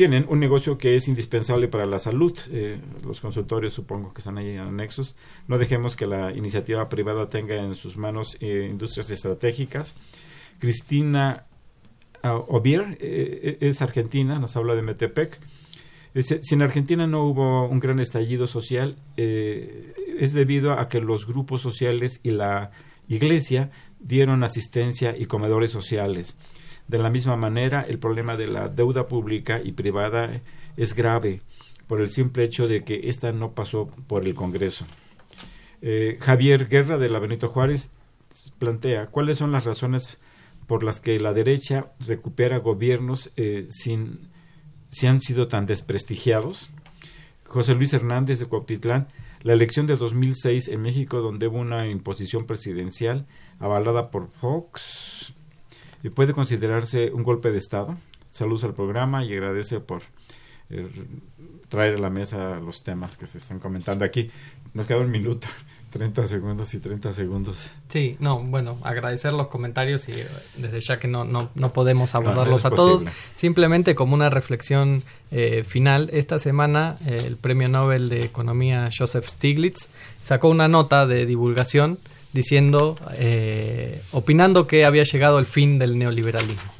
[0.00, 2.32] tienen un negocio que es indispensable para la salud.
[2.50, 5.14] Eh, los consultorios supongo que están ahí anexos.
[5.46, 9.94] No dejemos que la iniciativa privada tenga en sus manos eh, industrias estratégicas.
[10.58, 11.44] Cristina
[12.22, 15.38] ah, Obier eh, es argentina, nos habla de Metepec.
[16.14, 21.26] Dice, si en Argentina no hubo un gran estallido social, es debido a que los
[21.26, 22.70] grupos sociales y la
[23.06, 26.38] iglesia dieron asistencia y comedores sociales.
[26.90, 30.42] De la misma manera, el problema de la deuda pública y privada
[30.76, 31.40] es grave
[31.86, 34.86] por el simple hecho de que ésta no pasó por el Congreso.
[35.82, 37.90] Eh, Javier Guerra de la Benito Juárez
[38.58, 40.18] plantea cuáles son las razones
[40.66, 44.28] por las que la derecha recupera gobiernos eh, sin
[44.88, 46.70] si han sido tan desprestigiados.
[47.46, 49.06] José Luis Hernández de Cuautitlán,
[49.42, 53.26] la elección de 2006 en México, donde hubo una imposición presidencial
[53.60, 55.34] avalada por Fox,
[56.08, 57.96] puede considerarse un golpe de Estado.
[58.30, 60.02] Saludos al programa y agradece por
[60.70, 60.88] eh,
[61.70, 64.30] traer a la mesa los temas que se están comentando aquí.
[64.74, 65.46] Nos queda un minuto,
[65.90, 67.70] 30 segundos y 30 segundos.
[67.88, 70.26] Sí, no, bueno, agradecer los comentarios y eh,
[70.56, 75.02] desde ya que no, no, no podemos no abordarlos a todos, simplemente como una reflexión
[75.30, 79.88] eh, final, esta semana eh, el Premio Nobel de Economía Joseph Stiglitz
[80.22, 81.98] sacó una nota de divulgación
[82.32, 86.70] diciendo, eh, opinando que había llegado el fin del neoliberalismo.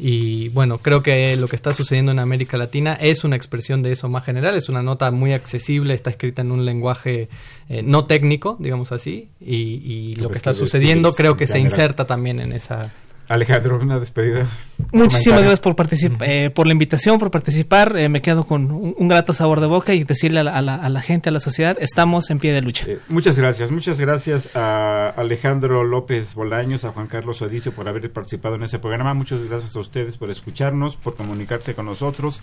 [0.00, 3.90] Y bueno, creo que lo que está sucediendo en América Latina es una expresión de
[3.90, 7.28] eso más general, es una nota muy accesible, está escrita en un lenguaje
[7.68, 11.58] eh, no técnico, digamos así, y, y lo que es está sucediendo creo que se
[11.58, 12.92] inserta también en esa...
[13.28, 14.46] Alejandro, una despedida.
[14.92, 15.34] Muchísimas Comentario.
[15.40, 17.96] gracias por participar, eh, por la invitación, por participar.
[17.96, 20.62] Eh, me quedo con un, un grato sabor de boca y decirle a la, a
[20.62, 22.86] la- a la gente, a la sociedad, estamos en pie de lucha.
[22.88, 28.10] Eh, muchas gracias, muchas gracias a Alejandro López Bolaños, a Juan Carlos Odicio por haber
[28.12, 29.12] participado en ese programa.
[29.14, 32.40] Muchas gracias a ustedes por escucharnos, por comunicarse con nosotros.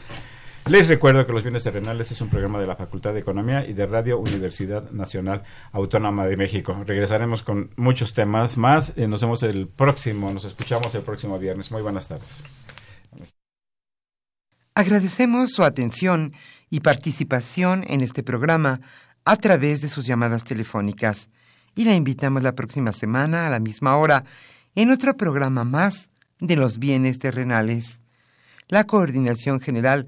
[0.68, 3.74] Les recuerdo que Los Bienes Terrenales es un programa de la Facultad de Economía y
[3.74, 6.76] de Radio Universidad Nacional Autónoma de México.
[6.88, 8.92] Regresaremos con muchos temas más.
[8.96, 11.70] Eh, nos vemos el próximo, nos escuchamos el próximo viernes.
[11.70, 12.44] Muy buenas tardes.
[14.74, 16.34] Agradecemos su atención
[16.72, 18.82] y participación en este programa
[19.24, 21.30] a través de sus llamadas telefónicas
[21.76, 24.26] y la invitamos la próxima semana a la misma hora
[24.74, 26.10] en otro programa más
[26.40, 28.02] de los bienes terrenales.
[28.68, 30.08] La coordinación general